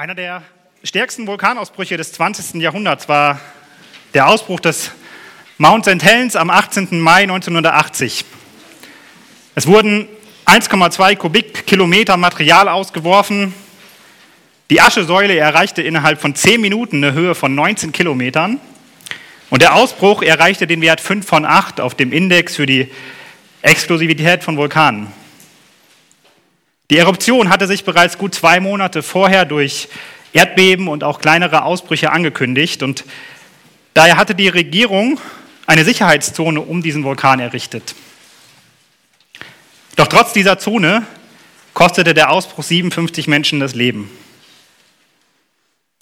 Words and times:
Einer 0.00 0.14
der 0.14 0.42
stärksten 0.82 1.26
Vulkanausbrüche 1.26 1.98
des 1.98 2.14
20. 2.14 2.54
Jahrhunderts 2.62 3.06
war 3.06 3.38
der 4.14 4.28
Ausbruch 4.28 4.58
des 4.58 4.92
Mount 5.58 5.84
St. 5.84 6.02
Helens 6.02 6.36
am 6.36 6.48
18. 6.48 6.98
Mai 7.00 7.24
1980. 7.24 8.24
Es 9.56 9.66
wurden 9.66 10.08
1,2 10.46 11.16
Kubikkilometer 11.16 12.16
Material 12.16 12.70
ausgeworfen. 12.70 13.52
Die 14.70 14.80
Aschesäule 14.80 15.36
erreichte 15.36 15.82
innerhalb 15.82 16.18
von 16.18 16.34
10 16.34 16.62
Minuten 16.62 17.04
eine 17.04 17.12
Höhe 17.12 17.34
von 17.34 17.54
19 17.54 17.92
Kilometern. 17.92 18.58
Und 19.50 19.60
der 19.60 19.74
Ausbruch 19.74 20.22
erreichte 20.22 20.66
den 20.66 20.80
Wert 20.80 21.02
5 21.02 21.26
von 21.26 21.44
8 21.44 21.78
auf 21.78 21.94
dem 21.94 22.14
Index 22.14 22.56
für 22.56 22.64
die 22.64 22.90
Explosivität 23.60 24.44
von 24.44 24.56
Vulkanen. 24.56 25.19
Die 26.90 26.98
Eruption 26.98 27.50
hatte 27.50 27.68
sich 27.68 27.84
bereits 27.84 28.18
gut 28.18 28.34
zwei 28.34 28.58
Monate 28.58 29.04
vorher 29.04 29.44
durch 29.44 29.88
Erdbeben 30.32 30.88
und 30.88 31.04
auch 31.04 31.20
kleinere 31.20 31.62
Ausbrüche 31.62 32.10
angekündigt 32.10 32.82
und 32.82 33.04
daher 33.94 34.16
hatte 34.16 34.34
die 34.34 34.48
Regierung 34.48 35.20
eine 35.66 35.84
Sicherheitszone 35.84 36.60
um 36.60 36.82
diesen 36.82 37.04
Vulkan 37.04 37.38
errichtet. 37.38 37.94
Doch 39.94 40.08
trotz 40.08 40.32
dieser 40.32 40.58
Zone 40.58 41.06
kostete 41.74 42.12
der 42.12 42.30
Ausbruch 42.30 42.64
57 42.64 43.28
Menschen 43.28 43.60
das 43.60 43.76
Leben. 43.76 44.10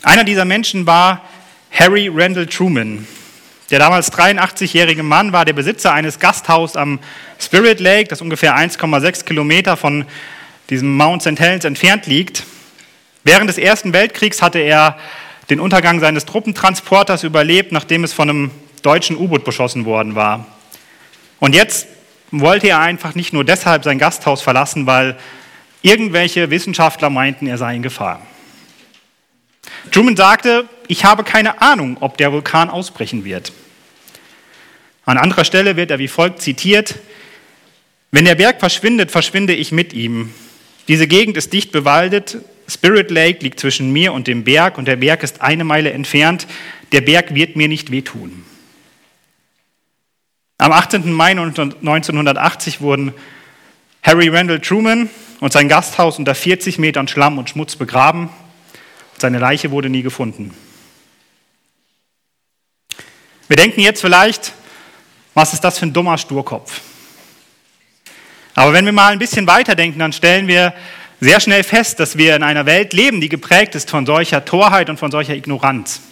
Einer 0.02 0.24
dieser 0.24 0.46
Menschen 0.46 0.87
war 0.87 1.23
Harry 1.70 2.10
Randall 2.10 2.46
Truman. 2.46 3.07
Der 3.70 3.79
damals 3.79 4.10
83-jährige 4.10 5.02
Mann 5.02 5.34
war 5.34 5.45
der 5.45 5.52
Besitzer 5.52 5.93
eines 5.93 6.18
Gasthauses 6.18 6.77
am 6.77 6.98
Spirit 7.38 7.79
Lake, 7.79 8.09
das 8.09 8.23
ungefähr 8.23 8.57
1,6 8.57 9.27
Kilometer 9.27 9.77
von 9.77 10.07
diesem 10.71 10.97
Mount 10.97 11.23
St. 11.23 11.39
Helens 11.39 11.65
entfernt 11.65 12.07
liegt. 12.07 12.45
Während 13.25 13.49
des 13.49 13.59
Ersten 13.59 13.93
Weltkriegs 13.93 14.43
hatte 14.43 14.59
er 14.59 14.99
den 15.51 15.61
Untergang 15.61 16.01
seines 16.01 16.27
Truppentransporters 16.27 17.25
überlebt, 17.25 17.73
nachdem 17.73 18.05
es 18.05 18.13
von 18.13 18.29
einem 18.29 18.51
deutschen 18.83 19.16
U-Boot 19.16 19.45
beschossen 19.45 19.85
worden 19.85 20.15
war. 20.15 20.47
Und 21.41 21.55
jetzt 21.55 21.87
wollte 22.30 22.69
er 22.69 22.80
einfach 22.80 23.15
nicht 23.15 23.33
nur 23.33 23.45
deshalb 23.45 23.85
sein 23.85 23.99
Gasthaus 23.99 24.43
verlassen, 24.43 24.87
weil 24.87 25.16
irgendwelche 25.83 26.51
Wissenschaftler 26.51 27.10
meinten, 27.10 27.47
er 27.47 27.59
sei 27.59 27.75
in 27.75 27.82
Gefahr. 27.82 28.21
Truman 29.91 30.16
sagte, 30.16 30.69
ich 30.87 31.05
habe 31.05 31.25
keine 31.25 31.63
Ahnung, 31.63 31.97
ob 32.01 32.19
der 32.19 32.32
Vulkan 32.32 32.69
ausbrechen 32.69 33.25
wird. 33.25 33.53
An 35.05 35.16
anderer 35.16 35.45
Stelle 35.45 35.77
wird 35.77 35.91
er 35.91 35.99
wie 35.99 36.09
folgt 36.09 36.43
zitiert, 36.43 36.97
wenn 38.10 38.25
der 38.25 38.35
Berg 38.35 38.60
verschwindet, 38.60 39.10
verschwinde 39.10 39.55
ich 39.55 39.73
mit 39.73 39.93
ihm. 39.93 40.35
Diese 40.89 41.07
Gegend 41.07 41.37
ist 41.37 41.53
dicht 41.53 41.71
bewaldet. 41.71 42.39
Spirit 42.67 43.11
Lake 43.11 43.41
liegt 43.41 43.61
zwischen 43.61 43.93
mir 43.93 44.13
und 44.13 44.27
dem 44.27 44.45
Berg 44.45 44.79
und 44.79 44.89
der 44.89 44.97
Berg 44.97 45.23
ist 45.23 45.43
eine 45.43 45.65
Meile 45.65 45.93
entfernt. 45.93 46.47
Der 46.93 47.03
Berg 47.03 47.35
wird 47.35 47.57
mir 47.57 47.69
nicht 47.69 47.91
wehtun. 47.91 48.45
Am 50.57 50.73
18. 50.73 51.13
Mai 51.13 51.31
1980 51.31 52.81
wurden 52.81 53.15
Harry 54.03 54.29
Randall 54.29 54.61
Truman 54.61 55.09
und 55.41 55.53
sein 55.53 55.69
Gasthaus 55.69 56.19
unter 56.19 56.35
40 56.35 56.79
Metern 56.79 57.07
Schlamm 57.07 57.39
und 57.39 57.51
Schmutz 57.51 57.77
begraben. 57.77 58.31
Seine 59.19 59.39
Leiche 59.39 59.71
wurde 59.71 59.89
nie 59.89 60.03
gefunden. 60.03 60.53
Wir 63.47 63.57
denken 63.57 63.81
jetzt 63.81 64.00
vielleicht, 64.00 64.53
was 65.34 65.53
ist 65.53 65.62
das 65.62 65.78
für 65.78 65.87
ein 65.87 65.93
dummer 65.93 66.19
Sturkopf? 66.19 66.81
Aber 68.59 68.72
wenn 68.72 68.87
wir 68.87 68.92
mal 68.92 69.12
ein 69.12 69.20
bisschen 69.20 69.47
weiterdenken, 69.47 70.00
dann 70.00 70.12
stellen 70.12 70.48
wir 70.48 70.75
sehr 71.20 71.38
schnell 71.38 71.62
fest, 71.62 72.00
dass 72.00 72.19
wir 72.19 72.34
in 72.34 72.42
einer 72.42 72.66
Welt 72.66 72.92
leben, 72.92 73.20
die 73.20 73.28
geprägt 73.28 73.76
ist 73.76 73.88
von 73.88 74.04
solcher 74.04 74.44
Torheit 74.44 74.91
und 74.91 74.97
von 74.97 75.12
solcher 75.12 75.37
Ignoranz. 75.37 76.03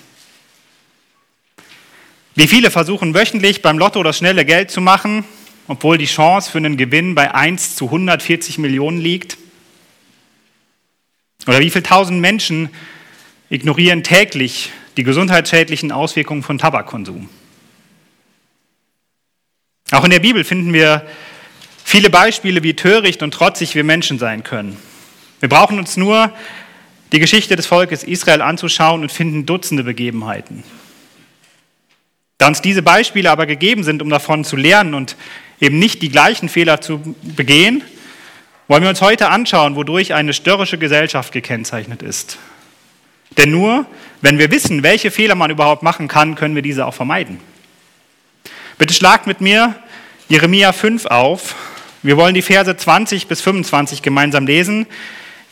Wie 2.36 2.46
viele 2.46 2.70
versuchen 2.70 3.14
wöchentlich 3.14 3.62
beim 3.62 3.78
Lotto 3.78 4.00
das 4.04 4.18
schnelle 4.18 4.44
Geld 4.44 4.70
zu 4.70 4.80
machen, 4.80 5.24
obwohl 5.66 5.98
die 5.98 6.06
Chance 6.06 6.48
für 6.48 6.58
einen 6.58 6.76
Gewinn 6.76 7.16
bei 7.16 7.34
1 7.34 7.74
zu 7.74 7.86
140 7.86 8.58
Millionen 8.58 8.98
liegt? 8.98 9.38
Oder 11.48 11.58
wie 11.58 11.70
viele 11.70 11.82
tausend 11.82 12.20
Menschen 12.20 12.70
ignorieren 13.50 14.04
täglich 14.04 14.70
die 14.96 15.02
gesundheitsschädlichen 15.02 15.90
Auswirkungen 15.90 16.44
von 16.44 16.58
Tabakkonsum? 16.58 17.28
Auch 19.90 20.04
in 20.04 20.10
der 20.10 20.20
Bibel 20.20 20.44
finden 20.44 20.72
wir 20.72 21.04
Viele 21.88 22.10
Beispiele, 22.10 22.64
wie 22.64 22.74
töricht 22.74 23.22
und 23.22 23.32
trotzig 23.32 23.76
wir 23.76 23.84
Menschen 23.84 24.18
sein 24.18 24.42
können. 24.42 24.76
Wir 25.38 25.48
brauchen 25.48 25.78
uns 25.78 25.96
nur 25.96 26.32
die 27.12 27.20
Geschichte 27.20 27.54
des 27.54 27.66
Volkes 27.66 28.02
Israel 28.02 28.42
anzuschauen 28.42 29.02
und 29.02 29.12
finden 29.12 29.46
Dutzende 29.46 29.84
Begebenheiten. 29.84 30.64
Da 32.38 32.48
uns 32.48 32.60
diese 32.60 32.82
Beispiele 32.82 33.30
aber 33.30 33.46
gegeben 33.46 33.84
sind, 33.84 34.02
um 34.02 34.10
davon 34.10 34.42
zu 34.44 34.56
lernen 34.56 34.94
und 34.94 35.14
eben 35.60 35.78
nicht 35.78 36.02
die 36.02 36.08
gleichen 36.08 36.48
Fehler 36.48 36.80
zu 36.80 37.14
begehen, 37.22 37.84
wollen 38.66 38.82
wir 38.82 38.90
uns 38.90 39.00
heute 39.00 39.28
anschauen, 39.28 39.76
wodurch 39.76 40.12
eine 40.12 40.32
störrische 40.32 40.78
Gesellschaft 40.78 41.32
gekennzeichnet 41.32 42.02
ist. 42.02 42.36
Denn 43.36 43.52
nur, 43.52 43.86
wenn 44.22 44.40
wir 44.40 44.50
wissen, 44.50 44.82
welche 44.82 45.12
Fehler 45.12 45.36
man 45.36 45.52
überhaupt 45.52 45.84
machen 45.84 46.08
kann, 46.08 46.34
können 46.34 46.56
wir 46.56 46.62
diese 46.62 46.84
auch 46.84 46.94
vermeiden. 46.94 47.38
Bitte 48.76 48.92
schlagt 48.92 49.28
mit 49.28 49.40
mir 49.40 49.76
Jeremia 50.28 50.72
5 50.72 51.06
auf, 51.06 51.54
wir 52.06 52.16
wollen 52.16 52.34
die 52.34 52.42
Verse 52.42 52.76
20 52.76 53.26
bis 53.26 53.40
25 53.40 54.00
gemeinsam 54.00 54.46
lesen, 54.46 54.86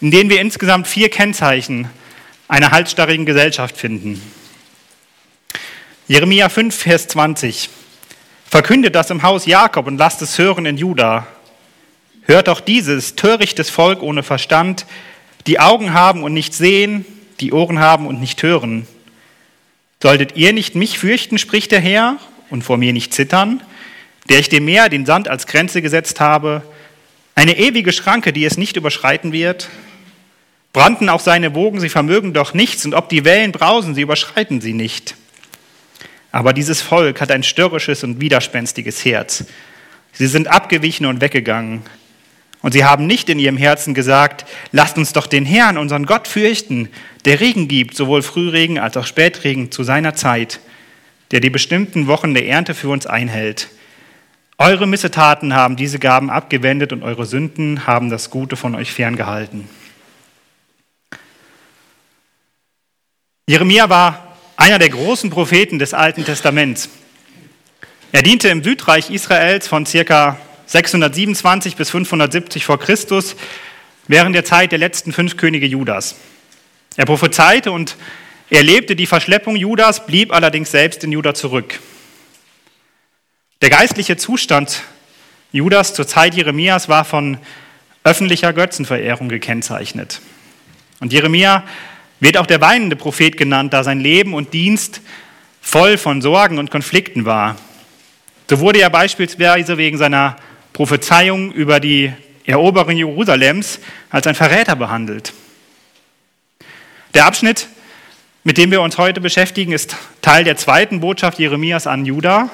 in 0.00 0.12
denen 0.12 0.31
wir 0.31 0.41
insgesamt 0.41 0.87
vier 0.87 1.09
Kennzeichen 1.09 1.88
einer 2.47 2.70
halsstarrigen 2.70 3.26
Gesellschaft 3.26 3.76
finden. 3.76 4.22
Jeremia 6.06 6.48
5, 6.48 6.72
Vers 6.72 7.09
20. 7.09 7.70
Verkündet 8.48 8.94
das 8.94 9.10
im 9.10 9.25
Haus 9.25 9.47
Jakob 9.47 9.88
und 9.88 9.98
lasst 9.98 10.22
es 10.22 10.38
hören 10.38 10.65
in 10.65 10.76
Juda. 10.76 11.26
Hört 12.22 12.47
doch 12.47 12.60
dieses 12.60 13.16
törichtes 13.16 13.69
Volk 13.69 14.00
ohne 14.00 14.22
Verstand, 14.22 14.86
die 15.48 15.59
Augen 15.59 15.92
haben 15.92 16.22
und 16.22 16.34
nicht 16.34 16.54
sehen, 16.54 17.04
die 17.41 17.53
Ohren 17.53 17.81
haben 17.81 18.06
und 18.06 18.21
nicht 18.21 18.41
hören. 18.44 18.86
Solltet 20.00 20.36
ihr 20.36 20.53
nicht 20.53 20.76
mich 20.76 21.00
fürchten, 21.00 21.38
spricht 21.38 21.72
der 21.72 21.81
Herr, 21.81 22.19
und 22.48 22.62
vor 22.62 22.76
mir 22.76 22.92
nicht 22.92 23.12
zittern? 23.12 23.60
Der 24.29 24.39
ich 24.39 24.49
dem 24.49 24.65
Meer 24.65 24.89
den 24.89 25.07
Sand 25.07 25.29
als 25.29 25.47
Grenze 25.47 25.83
gesetzt 25.83 26.21
habe, 26.21 26.62
eine 27.35 27.59
ewige 27.59 27.93
Schranke, 27.93 28.33
die 28.33 28.45
es 28.45 28.57
nicht 28.57 28.77
überschreiten 28.77 29.33
wird. 29.33 29.69
Brannten 30.73 31.09
auch 31.09 31.21
seine 31.21 31.55
Wogen, 31.55 31.81
sie 31.81 31.89
vermögen 31.89 32.33
doch 32.33 32.55
nichts, 32.55 32.84
und 32.84 32.95
ob 32.95 33.09
die 33.09 33.25
Wellen 33.25 33.53
brausen, 33.53 33.95
sie 33.95 34.03
überschreiten 34.03 34.61
sie 34.61 34.73
nicht. 34.73 35.17
Aber 36.33 36.53
dieses 36.53 36.81
Volk 36.81 37.21
hat 37.21 37.31
ein 37.31 37.43
störrisches 37.43 38.03
und 38.03 38.21
widerspenstiges 38.21 39.05
Herz. 39.05 39.45
Sie 40.13 40.27
sind 40.27 40.49
abgewichen 40.49 41.07
und 41.07 41.21
weggegangen. 41.21 41.83
Und 42.61 42.73
sie 42.73 42.84
haben 42.84 43.07
nicht 43.07 43.29
in 43.29 43.39
ihrem 43.39 43.57
Herzen 43.57 43.95
gesagt, 43.95 44.47
lasst 44.73 44.97
uns 44.97 45.13
doch 45.13 45.27
den 45.27 45.45
Herrn, 45.45 45.77
unseren 45.77 46.07
Gott, 46.07 46.27
fürchten, 46.27 46.89
der 47.25 47.41
Regen 47.41 47.69
gibt, 47.69 47.95
sowohl 47.95 48.23
Frühregen 48.23 48.79
als 48.79 48.97
auch 48.97 49.07
Spätregen 49.07 49.71
zu 49.71 49.84
seiner 49.84 50.15
Zeit, 50.15 50.61
der 51.31 51.41
die 51.41 51.51
bestimmten 51.51 52.07
Wochen 52.07 52.33
der 52.33 52.49
Ernte 52.49 52.75
für 52.75 52.89
uns 52.89 53.07
einhält 53.07 53.69
eure 54.59 54.87
Missetaten 54.87 55.54
haben 55.54 55.76
diese 55.76 55.98
Gaben 55.98 56.31
abgewendet 56.31 56.92
und 56.92 57.03
eure 57.03 57.26
Sünden 57.26 57.87
haben 57.87 58.10
das 58.10 58.31
Gute 58.31 58.56
von 58.56 58.75
euch 58.75 58.92
ferngehalten. 58.92 59.69
Jeremia 63.48 63.91
war 63.91 64.37
einer 64.56 64.78
der 64.78 64.88
großen 64.88 65.28
Propheten 65.31 65.78
des 65.78 65.92
Alten 65.92 66.25
Testaments. 66.25 66.88
Er 68.12 68.22
diente 68.22 68.48
im 68.48 68.62
Südreich 68.62 69.10
Israels 69.10 69.66
von 69.66 69.84
ca. 69.84 70.38
627 70.66 71.76
bis 71.76 71.91
570 71.91 72.65
vor 72.65 72.78
Christus 72.78 73.36
während 74.06 74.34
der 74.34 74.44
Zeit 74.44 74.72
der 74.72 74.78
letzten 74.78 75.12
fünf 75.12 75.36
Könige 75.36 75.66
Judas. 75.66 76.16
Er 76.97 77.06
prophezeite 77.06 77.72
und 77.72 77.97
erlebte 78.50 78.97
die 78.97 79.07
Verschleppung 79.07 79.57
Judas, 79.57 80.07
blieb 80.07 80.33
allerdings 80.33 80.71
selbst 80.71 81.03
in 81.04 81.12
Juda 81.12 81.34
zurück. 81.34 81.80
Der 83.65 83.71
geistliche 83.71 84.19
Zustand 84.19 84.83
Judas 85.51 85.95
zur 85.95 86.07
Zeit 86.07 86.34
Jeremias 86.34 86.91
war 86.91 87.07
von 87.07 87.39
öffentlicher 88.03 88.53
Götzenverehrung 88.53 89.31
gekennzeichnet. 89.31 90.21
Und 91.01 91.15
Jeremia 91.15 91.65
wird 92.21 92.37
auch 92.37 92.45
der 92.45 92.61
weinende 92.61 92.95
Prophet 92.95 93.39
genannt, 93.39 93.72
da 93.72 93.83
sein 93.83 94.01
Leben 94.01 94.34
und 94.34 94.53
Dienst 94.53 95.01
voll 95.63 95.97
von 95.97 96.21
Sorgen 96.21 96.59
und 96.59 96.71
Konflikten 96.71 97.25
war. 97.25 97.57
So 98.51 98.61
wurde 98.61 98.83
er 98.83 98.91
beispielsweise 98.91 99.78
wegen 99.78 99.97
seiner 99.97 100.37
Prophezeiung 100.75 101.51
über 101.51 101.81
die 101.81 102.13
Eroberung 102.45 102.95
Jerusalems 102.95 103.81
als 104.10 104.27
ein 104.27 104.34
Verräter 104.34 104.77
behandelt. 104.77 105.33
Der 107.15 107.25
Abschnitt, 107.25 107.69
mit 108.43 108.59
dem 108.59 108.71
wir 108.71 108.83
uns 108.83 108.99
heute 108.99 109.22
beschäftigen, 109.22 109.72
ist 109.72 109.97
Teil 110.21 110.45
der 110.45 110.59
zweiten 110.59 111.01
Botschaft 111.01 111.39
Jeremias 111.39 111.87
an 111.87 112.05
Juda 112.05 112.51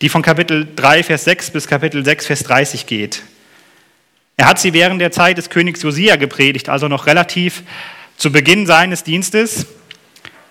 die 0.00 0.08
von 0.08 0.22
Kapitel 0.22 0.68
3, 0.76 1.02
Vers 1.02 1.24
6 1.24 1.50
bis 1.50 1.66
Kapitel 1.66 2.04
6, 2.04 2.26
Vers 2.26 2.42
30 2.44 2.86
geht. 2.86 3.22
Er 4.36 4.46
hat 4.46 4.58
sie 4.58 4.74
während 4.74 5.00
der 5.00 5.12
Zeit 5.12 5.38
des 5.38 5.48
Königs 5.48 5.82
Josia 5.82 6.16
gepredigt, 6.16 6.68
also 6.68 6.88
noch 6.88 7.06
relativ 7.06 7.62
zu 8.18 8.30
Beginn 8.30 8.66
seines 8.66 9.02
Dienstes. 9.04 9.66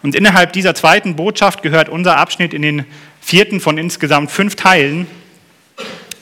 Und 0.01 0.15
innerhalb 0.15 0.53
dieser 0.53 0.73
zweiten 0.73 1.15
Botschaft 1.15 1.61
gehört 1.61 1.89
unser 1.89 2.17
Abschnitt 2.17 2.53
in 2.53 2.63
den 2.63 2.85
vierten 3.21 3.59
von 3.59 3.77
insgesamt 3.77 4.31
fünf 4.31 4.55
Teilen, 4.55 5.07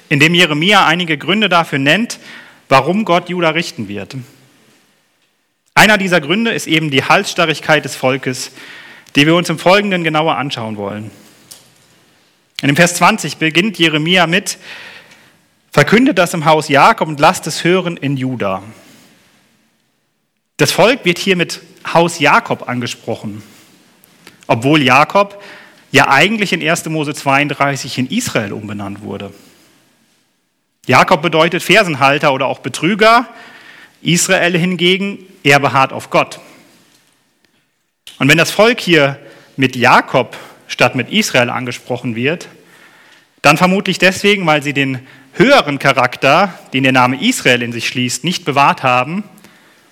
in 0.10 0.20
dem 0.20 0.36
Jeremia 0.36 0.86
einige 0.86 1.18
Gründe 1.18 1.50
dafür 1.50 1.80
nennt, 1.80 2.20
warum 2.70 3.06
Gott 3.06 3.30
Juda 3.30 3.50
richten 3.50 3.88
wird. 3.88 4.16
Einer 5.74 5.98
dieser 5.98 6.22
Gründe 6.22 6.52
ist 6.52 6.68
eben 6.68 6.92
die 6.92 7.04
Halsstarrigkeit 7.04 7.84
des 7.84 7.96
Volkes, 7.96 8.52
die 9.16 9.26
wir 9.26 9.36
uns 9.36 9.50
im 9.50 9.60
Folgenden 9.60 10.04
genauer 10.04 10.38
anschauen 10.38 10.78
wollen. 10.78 11.12
In 12.64 12.68
dem 12.68 12.78
Vers 12.78 12.96
20 12.96 13.40
beginnt 13.40 13.78
Jeremia 13.78 14.26
mit, 14.26 14.58
verkündet 15.70 16.18
das 16.18 16.34
im 16.34 16.46
Haus 16.46 16.70
Jakob 16.70 17.10
und 17.10 17.20
lasst 17.20 17.46
es 17.46 17.66
hören 17.66 17.98
in 17.98 18.16
Juda. 18.16 18.64
Das 20.56 20.72
Volk 20.72 21.04
wird 21.04 21.18
hier 21.18 21.36
mit 21.36 21.60
Haus 21.94 22.20
Jakob 22.20 22.70
angesprochen, 22.70 23.44
obwohl 24.48 24.82
Jakob 24.82 25.44
ja 25.92 26.08
eigentlich 26.08 26.54
in 26.54 26.66
1. 26.66 26.86
Mose 26.86 27.14
32 27.14 27.98
in 27.98 28.08
Israel 28.08 28.54
umbenannt 28.54 29.02
wurde. 29.02 29.34
Jakob 30.88 31.22
bedeutet 31.22 31.64
Fersenhalter 31.64 32.32
oder 32.32 32.46
auch 32.46 32.60
Betrüger, 32.60 33.28
Israel 34.02 34.58
hingegen, 34.58 35.20
er 35.44 35.60
beharrt 35.60 35.92
auf 35.92 36.10
Gott. 36.10 36.40
Und 38.20 38.30
wenn 38.30 38.38
das 38.38 38.52
Volk 38.52 38.80
hier 38.80 39.20
mit 39.58 39.76
Jakob 39.76 40.38
statt 40.74 40.96
mit 40.96 41.12
Israel 41.12 41.50
angesprochen 41.50 42.16
wird, 42.16 42.50
dann 43.42 43.58
vermutlich 43.58 44.00
deswegen, 44.00 44.46
weil 44.46 44.64
sie 44.64 44.74
den 44.74 45.08
höheren 45.34 45.80
Charakter, 45.80 46.58
den 46.74 46.84
der 46.84 46.92
Name 46.92 47.22
Israel 47.22 47.62
in 47.62 47.72
sich 47.72 47.88
schließt, 47.88 48.24
nicht 48.24 48.44
bewahrt 48.44 48.84
haben, 48.84 49.24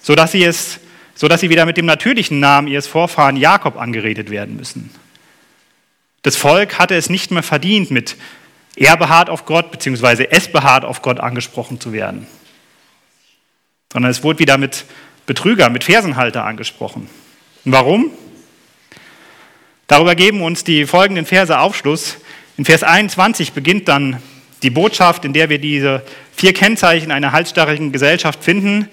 sodass 0.02 0.32
sie, 0.32 0.44
es, 0.44 0.80
sodass 1.16 1.42
sie 1.42 1.50
wieder 1.50 1.66
mit 1.66 1.78
dem 1.78 1.86
natürlichen 1.86 2.40
Namen 2.40 2.68
ihres 2.68 2.88
Vorfahren 2.88 3.38
Jakob 3.38 3.78
angeredet 3.78 4.30
werden 4.30 4.58
müssen. 4.58 4.90
Das 6.24 6.36
Volk 6.36 6.80
hatte 6.80 6.96
es 6.96 7.10
nicht 7.10 7.32
mehr 7.32 7.44
verdient, 7.44 7.92
mit 7.92 8.16
er 8.76 8.98
beharrt 8.98 9.30
auf 9.30 9.46
Gott, 9.46 9.72
beziehungsweise 9.72 10.32
es 10.32 10.52
beharrt 10.52 10.86
auf 10.86 11.02
Gott 11.02 11.20
angesprochen 11.20 11.80
zu 11.80 11.94
werden, 11.94 12.26
sondern 13.92 14.12
es 14.12 14.24
wurde 14.24 14.40
wieder 14.40 14.58
mit 14.58 14.86
Betrüger, 15.26 15.70
mit 15.70 15.84
Fersenhalter 15.84 16.46
angesprochen. 16.46 17.10
Und 17.66 17.72
warum? 17.72 18.12
Darüber 19.92 20.16
geben 20.16 20.42
uns 20.42 20.64
die 20.64 20.86
folgenden 20.86 21.26
Verse 21.26 21.60
Aufschluss. 21.60 22.16
In 22.56 22.64
Vers 22.64 22.82
21 22.82 23.52
beginnt 23.52 23.90
dann 23.90 24.24
die 24.64 24.70
Botschaft, 24.70 25.26
in 25.26 25.34
der 25.34 25.50
wir 25.50 25.60
diese 25.60 26.02
vier 26.34 26.54
Kennzeichen 26.54 27.12
einer 27.12 27.34
halsstarrigen 27.34 27.92
Gesellschaft 27.92 28.42
finden. 28.42 28.88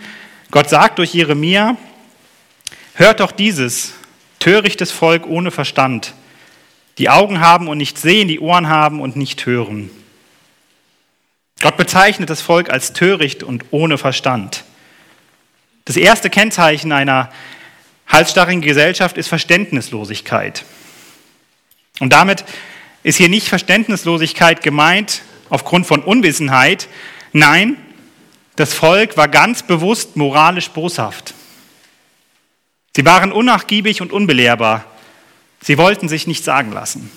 Gott 0.50 0.68
sagt 0.68 0.98
durch 0.98 1.14
Jeremia, 1.14 1.76
hört 2.94 3.20
doch 3.20 3.30
dieses, 3.30 3.92
törichtes 4.40 4.90
Volk 4.90 5.28
ohne 5.28 5.52
Verstand, 5.52 6.14
die 6.98 7.08
Augen 7.08 7.38
haben 7.38 7.68
und 7.68 7.78
nicht 7.78 7.96
sehen, 7.96 8.26
die 8.26 8.40
Ohren 8.40 8.68
haben 8.68 9.00
und 9.00 9.14
nicht 9.14 9.46
hören. 9.46 9.90
Gott 11.60 11.76
bezeichnet 11.76 12.28
das 12.28 12.40
Volk 12.40 12.70
als 12.70 12.92
töricht 12.92 13.44
und 13.44 13.66
ohne 13.70 13.98
Verstand. 13.98 14.64
Das 15.84 15.96
erste 15.96 16.28
Kennzeichen 16.28 16.90
einer 16.90 17.30
halsstarrigen 18.08 18.62
Gesellschaft 18.62 19.16
ist 19.16 19.28
Verständnislosigkeit. 19.28 20.64
Und 22.00 22.12
damit 22.12 22.44
ist 23.02 23.16
hier 23.16 23.28
nicht 23.28 23.48
Verständnislosigkeit 23.48 24.62
gemeint 24.62 25.22
aufgrund 25.48 25.86
von 25.86 26.02
Unwissenheit. 26.02 26.88
Nein, 27.32 27.76
das 28.56 28.74
Volk 28.74 29.16
war 29.16 29.28
ganz 29.28 29.62
bewusst 29.62 30.16
moralisch 30.16 30.70
boshaft. 30.70 31.34
Sie 32.94 33.04
waren 33.04 33.32
unnachgiebig 33.32 34.00
und 34.00 34.12
unbelehrbar. 34.12 34.84
Sie 35.60 35.78
wollten 35.78 36.08
sich 36.08 36.26
nicht 36.26 36.44
sagen 36.44 36.72
lassen. 36.72 37.10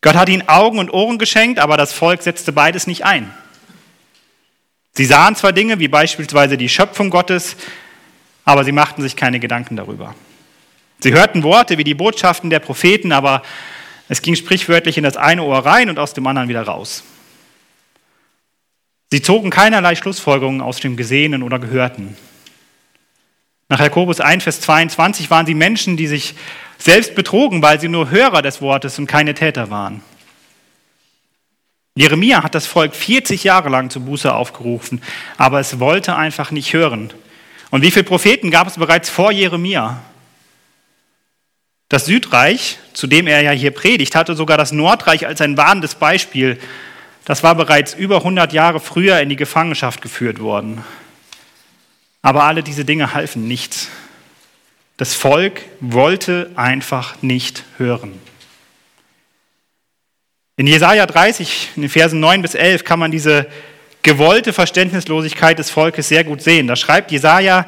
Gott 0.00 0.14
hat 0.14 0.28
ihnen 0.28 0.48
Augen 0.48 0.78
und 0.78 0.90
Ohren 0.90 1.18
geschenkt, 1.18 1.58
aber 1.58 1.76
das 1.76 1.92
Volk 1.92 2.22
setzte 2.22 2.52
beides 2.52 2.86
nicht 2.86 3.04
ein. 3.04 3.32
Sie 4.92 5.06
sahen 5.06 5.34
zwar 5.34 5.52
Dinge 5.52 5.78
wie 5.80 5.88
beispielsweise 5.88 6.56
die 6.56 6.68
Schöpfung 6.68 7.10
Gottes, 7.10 7.56
aber 8.44 8.64
sie 8.64 8.72
machten 8.72 9.02
sich 9.02 9.16
keine 9.16 9.40
Gedanken 9.40 9.76
darüber. 9.76 10.14
Sie 11.04 11.12
hörten 11.12 11.42
Worte 11.42 11.76
wie 11.76 11.84
die 11.84 11.92
Botschaften 11.92 12.48
der 12.48 12.60
Propheten, 12.60 13.12
aber 13.12 13.42
es 14.08 14.22
ging 14.22 14.36
sprichwörtlich 14.36 14.96
in 14.96 15.04
das 15.04 15.18
eine 15.18 15.42
Ohr 15.42 15.58
rein 15.58 15.90
und 15.90 15.98
aus 15.98 16.14
dem 16.14 16.26
anderen 16.26 16.48
wieder 16.48 16.62
raus. 16.62 17.04
Sie 19.12 19.20
zogen 19.20 19.50
keinerlei 19.50 19.96
Schlussfolgerungen 19.96 20.62
aus 20.62 20.80
dem 20.80 20.96
Gesehenen 20.96 21.42
oder 21.42 21.58
Gehörten. 21.58 22.16
Nach 23.68 23.80
Jakobus 23.80 24.20
1, 24.20 24.44
Vers 24.44 24.62
22 24.62 25.30
waren 25.30 25.44
sie 25.44 25.52
Menschen, 25.52 25.98
die 25.98 26.06
sich 26.06 26.36
selbst 26.78 27.14
betrogen, 27.14 27.60
weil 27.60 27.78
sie 27.78 27.88
nur 27.88 28.08
Hörer 28.08 28.40
des 28.40 28.62
Wortes 28.62 28.98
und 28.98 29.06
keine 29.06 29.34
Täter 29.34 29.68
waren. 29.68 30.00
Jeremia 31.96 32.42
hat 32.42 32.54
das 32.54 32.66
Volk 32.66 32.94
40 32.94 33.44
Jahre 33.44 33.68
lang 33.68 33.90
zur 33.90 34.00
Buße 34.00 34.34
aufgerufen, 34.34 35.02
aber 35.36 35.60
es 35.60 35.78
wollte 35.80 36.16
einfach 36.16 36.50
nicht 36.50 36.72
hören. 36.72 37.12
Und 37.70 37.82
wie 37.82 37.90
viele 37.90 38.04
Propheten 38.04 38.50
gab 38.50 38.68
es 38.68 38.78
bereits 38.78 39.10
vor 39.10 39.32
Jeremia? 39.32 40.02
Das 41.88 42.06
Südreich, 42.06 42.78
zu 42.92 43.06
dem 43.06 43.26
er 43.26 43.42
ja 43.42 43.50
hier 43.50 43.70
predigt, 43.70 44.16
hatte 44.16 44.34
sogar 44.34 44.56
das 44.56 44.72
Nordreich 44.72 45.26
als 45.26 45.40
ein 45.40 45.56
warnendes 45.56 45.94
Beispiel. 45.94 46.58
Das 47.24 47.42
war 47.42 47.54
bereits 47.54 47.94
über 47.94 48.16
100 48.16 48.52
Jahre 48.52 48.80
früher 48.80 49.20
in 49.20 49.28
die 49.28 49.36
Gefangenschaft 49.36 50.02
geführt 50.02 50.40
worden. 50.40 50.84
Aber 52.22 52.44
alle 52.44 52.62
diese 52.62 52.84
Dinge 52.84 53.14
halfen 53.14 53.46
nichts. 53.46 53.88
Das 54.96 55.14
Volk 55.14 55.62
wollte 55.80 56.50
einfach 56.56 57.20
nicht 57.20 57.64
hören. 57.76 58.18
In 60.56 60.66
Jesaja 60.68 61.04
30, 61.04 61.70
in 61.76 61.82
den 61.82 61.90
Versen 61.90 62.20
9 62.20 62.40
bis 62.40 62.54
11, 62.54 62.84
kann 62.84 63.00
man 63.00 63.10
diese 63.10 63.46
gewollte 64.02 64.52
Verständnislosigkeit 64.52 65.58
des 65.58 65.70
Volkes 65.70 66.08
sehr 66.08 66.22
gut 66.22 66.42
sehen. 66.42 66.68
Da 66.68 66.76
schreibt 66.76 67.10
Jesaja, 67.10 67.66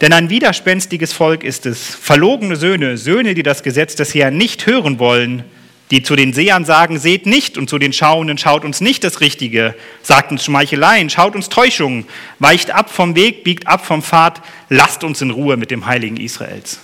denn 0.00 0.12
ein 0.12 0.30
widerspenstiges 0.30 1.12
Volk 1.12 1.44
ist 1.44 1.66
es, 1.66 1.94
verlogene 1.94 2.56
Söhne, 2.56 2.96
Söhne, 2.96 3.34
die 3.34 3.42
das 3.42 3.62
Gesetz 3.62 3.94
des 3.96 4.14
Herrn 4.14 4.36
nicht 4.36 4.66
hören 4.66 4.98
wollen, 4.98 5.44
die 5.90 6.02
zu 6.02 6.14
den 6.14 6.32
Sehern 6.32 6.64
sagen, 6.64 6.98
seht 6.98 7.26
nicht, 7.26 7.58
und 7.58 7.68
zu 7.68 7.78
den 7.78 7.92
Schauenden, 7.92 8.38
schaut 8.38 8.64
uns 8.64 8.80
nicht 8.80 9.02
das 9.02 9.20
Richtige, 9.20 9.74
sagt 10.02 10.30
uns 10.30 10.44
Schmeicheleien, 10.44 11.10
schaut 11.10 11.34
uns 11.34 11.48
Täuschungen, 11.48 12.06
weicht 12.38 12.70
ab 12.70 12.90
vom 12.90 13.16
Weg, 13.16 13.42
biegt 13.42 13.66
ab 13.66 13.84
vom 13.84 14.02
Pfad, 14.02 14.40
lasst 14.68 15.02
uns 15.02 15.20
in 15.20 15.30
Ruhe 15.30 15.56
mit 15.56 15.70
dem 15.70 15.86
Heiligen 15.86 16.16
Israels. 16.16 16.78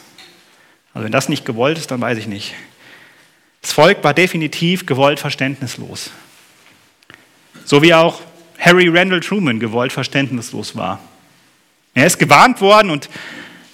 Also 0.92 1.04
wenn 1.04 1.12
das 1.12 1.28
nicht 1.28 1.44
gewollt 1.44 1.78
ist, 1.78 1.90
dann 1.90 2.00
weiß 2.00 2.18
ich 2.18 2.26
nicht. 2.26 2.54
Das 3.62 3.72
Volk 3.72 4.02
war 4.02 4.12
definitiv 4.12 4.86
gewollt 4.86 5.20
verständnislos. 5.20 6.10
So 7.64 7.82
wie 7.82 7.94
auch 7.94 8.20
Harry 8.58 8.88
Randall 8.88 9.20
Truman 9.20 9.60
gewollt 9.60 9.92
verständnislos 9.92 10.74
war. 10.74 11.00
Er 11.96 12.06
ist 12.06 12.18
gewarnt 12.18 12.60
worden 12.60 12.90
und 12.90 13.08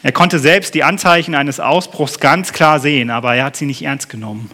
er 0.05 0.13
konnte 0.13 0.39
selbst 0.39 0.75
die 0.75 0.85
Anzeichen 0.85 1.35
eines 1.35 1.59
Ausbruchs 1.59 2.21
ganz 2.21 2.53
klar 2.53 2.79
sehen, 2.79 3.11
aber 3.11 3.35
er 3.35 3.45
hat 3.45 3.57
sie 3.57 3.67
nicht 3.67 3.83
ernst 3.83 4.09
genommen. 4.09 4.49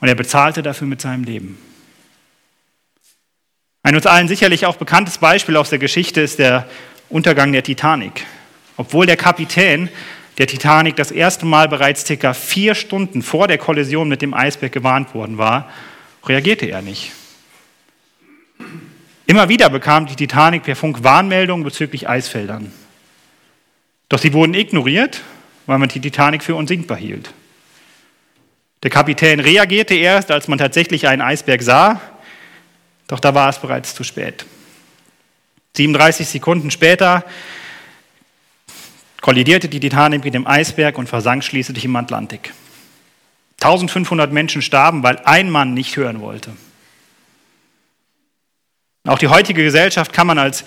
Und 0.00 0.06
er 0.06 0.14
bezahlte 0.14 0.62
dafür 0.62 0.86
mit 0.86 1.00
seinem 1.00 1.24
Leben. 1.24 1.58
Ein 3.82 3.96
uns 3.96 4.06
allen 4.06 4.28
sicherlich 4.28 4.66
auch 4.66 4.76
bekanntes 4.76 5.18
Beispiel 5.18 5.56
aus 5.56 5.68
der 5.68 5.80
Geschichte 5.80 6.20
ist 6.20 6.38
der 6.38 6.68
Untergang 7.08 7.50
der 7.50 7.64
Titanic. 7.64 8.24
Obwohl 8.76 9.06
der 9.06 9.16
Kapitän 9.16 9.88
der 10.38 10.46
Titanic 10.46 10.94
das 10.94 11.10
erste 11.10 11.44
Mal 11.44 11.68
bereits 11.68 12.06
circa 12.06 12.34
vier 12.34 12.76
Stunden 12.76 13.22
vor 13.22 13.48
der 13.48 13.58
Kollision 13.58 14.08
mit 14.08 14.22
dem 14.22 14.32
Eisberg 14.32 14.70
gewarnt 14.70 15.12
worden 15.12 15.38
war, 15.38 15.68
reagierte 16.24 16.66
er 16.66 16.82
nicht. 16.82 17.10
Immer 19.26 19.48
wieder 19.48 19.70
bekam 19.70 20.06
die 20.06 20.14
Titanic 20.14 20.62
per 20.62 20.76
Funk 20.76 21.02
Warnmeldungen 21.02 21.64
bezüglich 21.64 22.08
Eisfeldern. 22.08 22.72
Doch 24.12 24.18
sie 24.18 24.34
wurden 24.34 24.52
ignoriert, 24.52 25.22
weil 25.64 25.78
man 25.78 25.88
die 25.88 25.98
Titanic 25.98 26.42
für 26.42 26.54
unsinkbar 26.54 26.98
hielt. 26.98 27.32
Der 28.82 28.90
Kapitän 28.90 29.40
reagierte 29.40 29.94
erst, 29.94 30.30
als 30.30 30.48
man 30.48 30.58
tatsächlich 30.58 31.08
einen 31.08 31.22
Eisberg 31.22 31.62
sah, 31.62 31.98
doch 33.08 33.20
da 33.20 33.34
war 33.34 33.48
es 33.48 33.58
bereits 33.58 33.94
zu 33.94 34.04
spät. 34.04 34.44
37 35.78 36.28
Sekunden 36.28 36.70
später 36.70 37.24
kollidierte 39.22 39.70
die 39.70 39.80
Titanic 39.80 40.22
mit 40.24 40.34
dem 40.34 40.46
Eisberg 40.46 40.98
und 40.98 41.08
versank 41.08 41.42
schließlich 41.42 41.86
im 41.86 41.96
Atlantik. 41.96 42.52
1500 43.62 44.30
Menschen 44.30 44.60
starben, 44.60 45.02
weil 45.02 45.20
ein 45.24 45.48
Mann 45.48 45.72
nicht 45.72 45.96
hören 45.96 46.20
wollte. 46.20 46.50
Auch 49.06 49.18
die 49.18 49.28
heutige 49.28 49.64
Gesellschaft 49.64 50.12
kann 50.12 50.26
man 50.26 50.38
als 50.38 50.64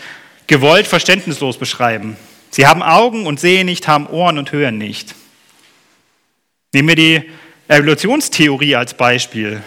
gewollt 0.48 0.88
verständnislos 0.88 1.60
beschreiben. 1.60 2.18
Sie 2.56 2.68
haben 2.68 2.82
Augen 2.82 3.28
und 3.28 3.38
sehen 3.38 3.66
nicht, 3.66 3.86
haben 3.90 4.08
Ohren 4.08 4.38
und 4.38 4.54
hören 4.54 4.78
nicht. 4.78 5.14
Nehmen 6.72 6.88
wir 6.88 6.96
die 6.96 7.22
Evolutionstheorie 7.68 8.78
als 8.78 8.94
Beispiel. 8.94 9.62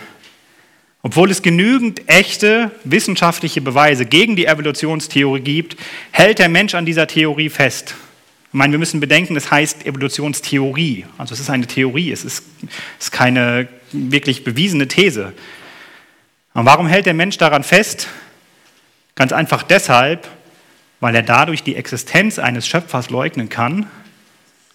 Obwohl 1.02 1.30
es 1.30 1.42
genügend 1.42 2.08
echte 2.08 2.70
wissenschaftliche 2.84 3.60
Beweise 3.60 4.06
gegen 4.06 4.36
die 4.36 4.46
Evolutionstheorie 4.46 5.42
gibt, 5.42 5.76
hält 6.12 6.38
der 6.38 6.48
Mensch 6.48 6.74
an 6.74 6.86
dieser 6.86 7.06
Theorie 7.06 7.50
fest. 7.50 7.94
Ich 8.46 8.54
meine, 8.54 8.72
wir 8.72 8.78
müssen 8.78 9.00
bedenken, 9.00 9.36
es 9.36 9.50
heißt 9.50 9.84
Evolutionstheorie. 9.84 11.04
Also 11.18 11.34
es 11.34 11.40
ist 11.40 11.50
eine 11.50 11.66
Theorie, 11.66 12.10
es 12.10 12.24
ist, 12.24 12.42
es 12.98 13.04
ist 13.08 13.12
keine 13.12 13.68
wirklich 13.92 14.44
bewiesene 14.44 14.88
These. 14.88 15.34
Und 16.54 16.64
warum 16.64 16.86
hält 16.86 17.04
der 17.04 17.12
Mensch 17.12 17.36
daran 17.36 17.64
fest? 17.64 18.08
Ganz 19.14 19.34
einfach 19.34 19.62
deshalb, 19.62 20.26
weil 21.00 21.14
er 21.14 21.22
dadurch 21.22 21.62
die 21.62 21.76
Existenz 21.76 22.38
eines 22.38 22.66
Schöpfers 22.66 23.10
leugnen 23.10 23.48
kann 23.48 23.86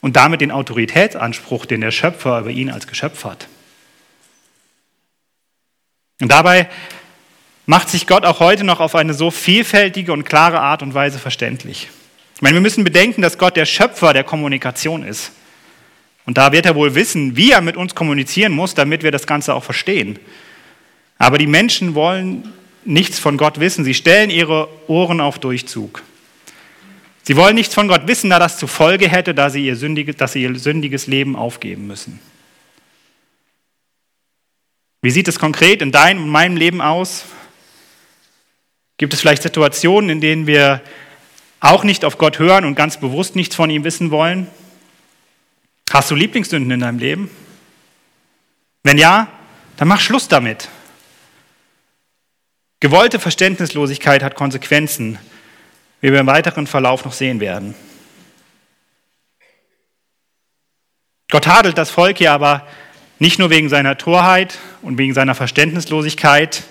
und 0.02 0.16
damit 0.16 0.42
den 0.42 0.52
Autoritätsanspruch, 0.52 1.66
den 1.66 1.82
der 1.82 1.92
Schöpfer 1.92 2.40
über 2.40 2.50
ihn 2.50 2.70
als 2.70 2.88
Geschöpf 2.88 3.26
hat. 3.26 3.48
Und 6.22 6.32
dabei 6.32 6.70
macht 7.66 7.90
sich 7.90 8.08
Gott 8.08 8.26
auch 8.26 8.40
heute 8.40 8.64
noch 8.64 8.80
auf 8.80 8.96
eine 8.96 9.14
so 9.14 9.32
vielfältige 9.32 10.14
und 10.14 10.24
klare 10.24 10.60
Art 10.60 10.82
und 10.82 10.94
Weise 10.94 11.20
verständlich. 11.20 11.90
Ich 12.36 12.42
meine, 12.42 12.56
wir 12.56 12.62
müssen 12.62 12.84
bedenken, 12.84 13.22
dass 13.22 13.38
Gott 13.38 13.56
der 13.56 13.66
Schöpfer 13.66 14.14
der 14.14 14.24
Kommunikation 14.24 15.04
ist. 15.04 15.32
Und 16.26 16.38
da 16.38 16.52
wird 16.52 16.66
er 16.66 16.76
wohl 16.76 16.96
wissen, 16.96 17.36
wie 17.36 17.52
er 17.52 17.62
mit 17.62 17.76
uns 17.76 17.96
kommunizieren 17.96 18.54
muss, 18.54 18.76
damit 18.76 19.04
wir 19.04 19.12
das 19.12 19.28
Ganze 19.28 19.54
auch 19.54 19.64
verstehen. 19.64 20.20
Aber 21.18 21.38
die 21.38 21.48
Menschen 21.48 21.96
wollen 21.96 22.54
nichts 22.86 23.20
von 23.20 23.38
Gott 23.38 23.60
wissen. 23.60 23.84
Sie 23.84 23.94
stellen 23.94 24.30
ihre 24.30 24.68
Ohren 24.88 25.22
auf 25.22 25.40
Durchzug. 25.40 26.02
Sie 27.24 27.38
wollen 27.38 27.56
nichts 27.56 27.74
von 27.74 27.88
Gott 27.88 28.06
wissen, 28.08 28.30
da 28.30 28.38
das 28.38 28.58
zur 28.58 28.68
Folge 28.68 29.10
hätte, 29.10 29.34
dass 29.34 29.54
sie 29.54 29.66
ihr 29.66 29.78
sündiges, 29.78 30.18
dass 30.18 30.34
sie 30.34 30.44
ihr 30.44 30.60
sündiges 30.60 31.08
Leben 31.08 31.36
aufgeben 31.38 31.88
müssen. 31.88 32.20
Wie 35.02 35.12
sieht 35.12 35.28
es 35.28 35.40
konkret 35.40 35.82
in 35.82 35.92
deinem 35.92 36.24
und 36.24 36.30
meinem 36.30 36.58
Leben 36.58 36.82
aus? 36.82 37.26
Gibt 38.98 39.14
es 39.14 39.22
vielleicht 39.22 39.44
Situationen, 39.44 40.10
in 40.10 40.22
denen 40.22 40.48
wir 40.48 40.82
auch 41.62 41.86
nicht 41.86 42.04
auf 42.04 42.18
Gott 42.18 42.40
hören 42.40 42.66
und 42.66 42.76
ganz 42.76 43.00
bewusst 43.00 43.36
nichts 43.36 43.56
von 43.56 43.70
ihm 43.70 43.86
wissen 43.86 44.12
wollen? 44.12 44.48
Hast 45.92 46.12
du 46.12 46.16
Lieblingssünden 46.16 46.72
in 46.72 46.80
deinem 46.82 47.00
Leben? 47.00 47.30
Wenn 48.84 48.98
ja, 48.98 49.28
dann 49.78 49.88
mach 49.88 50.02
Schluss 50.02 50.28
damit. 50.28 50.68
Gewollte 52.82 53.18
Verständnislosigkeit 53.18 54.24
hat 54.24 54.36
Konsequenzen, 54.36 55.18
wie 56.04 56.12
wir 56.12 56.20
im 56.20 56.28
weiteren 56.28 56.68
Verlauf 56.68 57.06
noch 57.06 57.14
sehen 57.14 57.40
werden. 57.40 57.76
Gott 61.32 61.46
tadelt 61.46 61.78
das 61.78 61.92
Volk 61.92 62.18
hier 62.18 62.34
aber 62.34 62.68
nicht 63.20 63.40
nur 63.40 63.50
wegen 63.50 63.70
seiner 63.70 63.98
Torheit 63.98 64.58
und 64.82 64.98
wegen 64.98 65.14
seiner 65.14 65.34
Verständnislosigkeit. 65.34 66.64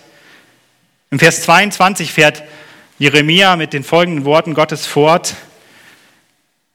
Im 1.11 1.19
Vers 1.19 1.41
22 1.45 2.13
fährt 2.13 2.43
Jeremia 2.99 3.57
mit 3.57 3.73
den 3.73 3.85
folgenden 3.85 4.27
Worten 4.27 4.53
Gottes 4.53 4.85
fort. 4.85 5.35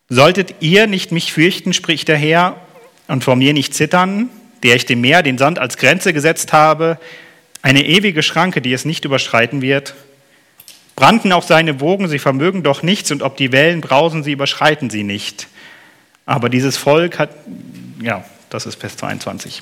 Solltet 0.10 0.56
ihr 0.60 0.88
nicht 0.88 1.12
mich 1.12 1.32
fürchten, 1.32 1.74
spricht 1.74 2.08
der 2.08 2.18
Herr, 2.18 2.60
und 3.08 3.24
vor 3.24 3.36
mir 3.36 3.54
nicht 3.54 3.76
zittern, 3.76 4.32
der 4.64 4.76
ich 4.76 4.88
dem 4.88 5.02
Meer 5.02 5.22
den 5.22 5.38
Sand 5.38 5.60
als 5.60 5.78
Grenze 5.78 6.12
gesetzt 6.12 6.54
habe, 6.54 7.00
eine 7.62 7.86
ewige 7.86 8.24
Schranke, 8.24 8.64
die 8.64 8.74
es 8.74 8.84
nicht 8.84 9.06
überschreiten 9.06 9.62
wird. 9.62 9.94
Brannten 10.98 11.32
auch 11.32 11.44
seine 11.44 11.80
Wogen, 11.80 12.08
sie 12.08 12.18
vermögen 12.18 12.64
doch 12.64 12.82
nichts, 12.82 13.12
und 13.12 13.22
ob 13.22 13.38
die 13.38 13.52
Wellen 13.52 13.82
brausen, 13.82 14.24
sie 14.24 14.32
überschreiten 14.32 14.90
sie 14.90 15.04
nicht. 15.04 15.48
Aber 16.26 16.50
dieses 16.50 16.76
Volk 16.76 17.20
hat, 17.20 17.30
ja, 18.02 18.26
das 18.50 18.66
ist 18.66 18.80
Vers 18.80 18.98
22. 18.98 19.62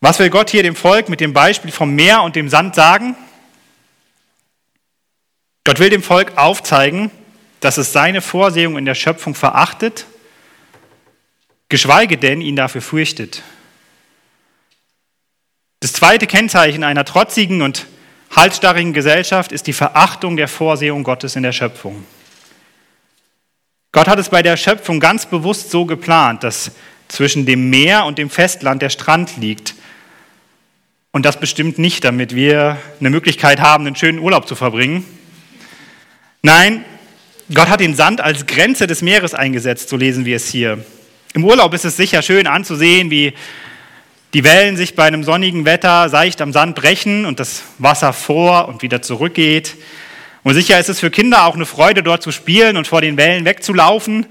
Was 0.00 0.20
will 0.20 0.30
Gott 0.30 0.50
hier 0.50 0.62
dem 0.62 0.76
Volk 0.76 1.08
mit 1.08 1.20
dem 1.20 1.32
Beispiel 1.32 1.72
vom 1.72 1.96
Meer 1.96 2.22
und 2.22 2.36
dem 2.36 2.48
Sand 2.48 2.76
sagen? 2.76 3.16
Gott 5.64 5.80
will 5.80 5.90
dem 5.90 6.04
Volk 6.04 6.38
aufzeigen, 6.38 7.10
dass 7.58 7.76
es 7.76 7.92
seine 7.92 8.20
Vorsehung 8.20 8.78
in 8.78 8.84
der 8.84 8.94
Schöpfung 8.94 9.34
verachtet, 9.34 10.06
geschweige 11.68 12.16
denn 12.16 12.40
ihn 12.40 12.54
dafür 12.54 12.82
fürchtet. 12.82 13.42
Das 15.80 15.92
zweite 15.92 16.28
Kennzeichen 16.28 16.84
einer 16.84 17.04
trotzigen 17.04 17.62
und 17.62 17.86
halsstarrigen 18.30 18.92
Gesellschaft 18.92 19.52
ist 19.52 19.66
die 19.66 19.72
Verachtung 19.72 20.36
der 20.36 20.48
Vorsehung 20.48 21.02
Gottes 21.02 21.36
in 21.36 21.42
der 21.42 21.52
Schöpfung. 21.52 22.04
Gott 23.92 24.06
hat 24.06 24.18
es 24.18 24.28
bei 24.28 24.42
der 24.42 24.56
Schöpfung 24.56 25.00
ganz 25.00 25.26
bewusst 25.26 25.70
so 25.70 25.84
geplant, 25.84 26.44
dass 26.44 26.70
zwischen 27.08 27.44
dem 27.44 27.70
Meer 27.70 28.04
und 28.04 28.18
dem 28.18 28.30
Festland 28.30 28.82
der 28.82 28.90
Strand 28.90 29.36
liegt. 29.36 29.74
Und 31.10 31.26
das 31.26 31.40
bestimmt 31.40 31.78
nicht, 31.78 32.04
damit 32.04 32.36
wir 32.36 32.78
eine 33.00 33.10
Möglichkeit 33.10 33.60
haben, 33.60 33.86
einen 33.86 33.96
schönen 33.96 34.20
Urlaub 34.20 34.46
zu 34.46 34.54
verbringen. 34.54 35.04
Nein, 36.42 36.84
Gott 37.52 37.68
hat 37.68 37.80
den 37.80 37.96
Sand 37.96 38.20
als 38.20 38.46
Grenze 38.46 38.86
des 38.86 39.02
Meeres 39.02 39.34
eingesetzt, 39.34 39.88
so 39.88 39.96
lesen 39.96 40.24
wir 40.24 40.36
es 40.36 40.48
hier. 40.48 40.84
Im 41.34 41.44
Urlaub 41.44 41.74
ist 41.74 41.84
es 41.84 41.96
sicher 41.96 42.22
schön 42.22 42.46
anzusehen, 42.46 43.10
wie 43.10 43.32
die 44.32 44.44
Wellen 44.44 44.76
sich 44.76 44.94
bei 44.94 45.04
einem 45.04 45.24
sonnigen 45.24 45.64
Wetter 45.64 46.08
seicht 46.08 46.40
am 46.40 46.52
Sand 46.52 46.76
brechen 46.76 47.26
und 47.26 47.40
das 47.40 47.62
Wasser 47.78 48.12
vor 48.12 48.68
und 48.68 48.82
wieder 48.82 49.02
zurückgeht. 49.02 49.76
Und 50.42 50.54
sicher 50.54 50.78
ist 50.78 50.88
es 50.88 51.00
für 51.00 51.10
Kinder 51.10 51.44
auch 51.44 51.54
eine 51.54 51.66
Freude, 51.66 52.02
dort 52.02 52.22
zu 52.22 52.30
spielen 52.30 52.76
und 52.76 52.86
vor 52.86 53.00
den 53.00 53.16
Wellen 53.16 53.44
wegzulaufen. 53.44 54.26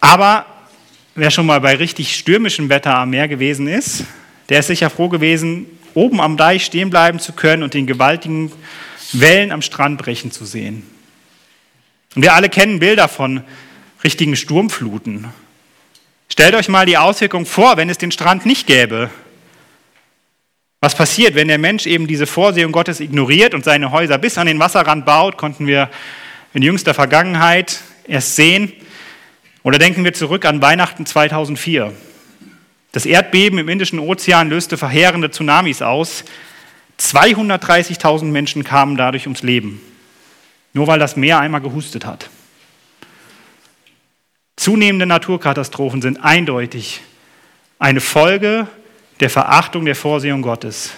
Aber 0.00 0.46
wer 1.14 1.30
schon 1.30 1.46
mal 1.46 1.60
bei 1.60 1.76
richtig 1.76 2.16
stürmischem 2.16 2.68
Wetter 2.68 2.96
am 2.96 3.10
Meer 3.10 3.28
gewesen 3.28 3.68
ist, 3.68 4.04
der 4.48 4.60
ist 4.60 4.66
sicher 4.68 4.90
froh 4.90 5.08
gewesen, 5.08 5.66
oben 5.94 6.20
am 6.20 6.36
Deich 6.36 6.64
stehen 6.64 6.90
bleiben 6.90 7.20
zu 7.20 7.32
können 7.32 7.62
und 7.62 7.74
den 7.74 7.86
gewaltigen 7.86 8.50
Wellen 9.12 9.52
am 9.52 9.62
Strand 9.62 9.98
brechen 9.98 10.32
zu 10.32 10.46
sehen. 10.46 10.82
Und 12.14 12.22
wir 12.22 12.34
alle 12.34 12.48
kennen 12.48 12.78
Bilder 12.78 13.08
von 13.08 13.42
richtigen 14.02 14.34
Sturmfluten. 14.34 15.28
Stellt 16.32 16.54
euch 16.54 16.70
mal 16.70 16.86
die 16.86 16.96
Auswirkung 16.96 17.44
vor, 17.44 17.76
wenn 17.76 17.90
es 17.90 17.98
den 17.98 18.10
Strand 18.10 18.46
nicht 18.46 18.66
gäbe. 18.66 19.10
Was 20.80 20.94
passiert, 20.94 21.34
wenn 21.34 21.46
der 21.46 21.58
Mensch 21.58 21.84
eben 21.84 22.06
diese 22.06 22.26
Vorsehung 22.26 22.72
Gottes 22.72 23.00
ignoriert 23.00 23.52
und 23.52 23.66
seine 23.66 23.90
Häuser 23.90 24.16
bis 24.16 24.38
an 24.38 24.46
den 24.46 24.58
Wasserrand 24.58 25.04
baut, 25.04 25.36
konnten 25.36 25.66
wir 25.66 25.90
in 26.54 26.62
jüngster 26.62 26.94
Vergangenheit 26.94 27.82
erst 28.08 28.34
sehen. 28.34 28.72
Oder 29.62 29.78
denken 29.78 30.04
wir 30.04 30.14
zurück 30.14 30.46
an 30.46 30.62
Weihnachten 30.62 31.04
2004. 31.04 31.92
Das 32.92 33.04
Erdbeben 33.04 33.58
im 33.58 33.68
Indischen 33.68 33.98
Ozean 33.98 34.48
löste 34.48 34.78
verheerende 34.78 35.30
Tsunamis 35.30 35.82
aus. 35.82 36.24
230.000 36.98 38.24
Menschen 38.24 38.64
kamen 38.64 38.96
dadurch 38.96 39.26
ums 39.26 39.42
Leben, 39.42 39.82
nur 40.72 40.86
weil 40.86 40.98
das 40.98 41.14
Meer 41.14 41.40
einmal 41.40 41.60
gehustet 41.60 42.06
hat. 42.06 42.30
Zunehmende 44.56 45.06
Naturkatastrophen 45.06 46.02
sind 46.02 46.22
eindeutig 46.22 47.00
eine 47.78 48.00
Folge 48.00 48.68
der 49.20 49.30
Verachtung 49.30 49.84
der 49.84 49.96
Vorsehung 49.96 50.42
Gottes. 50.42 50.92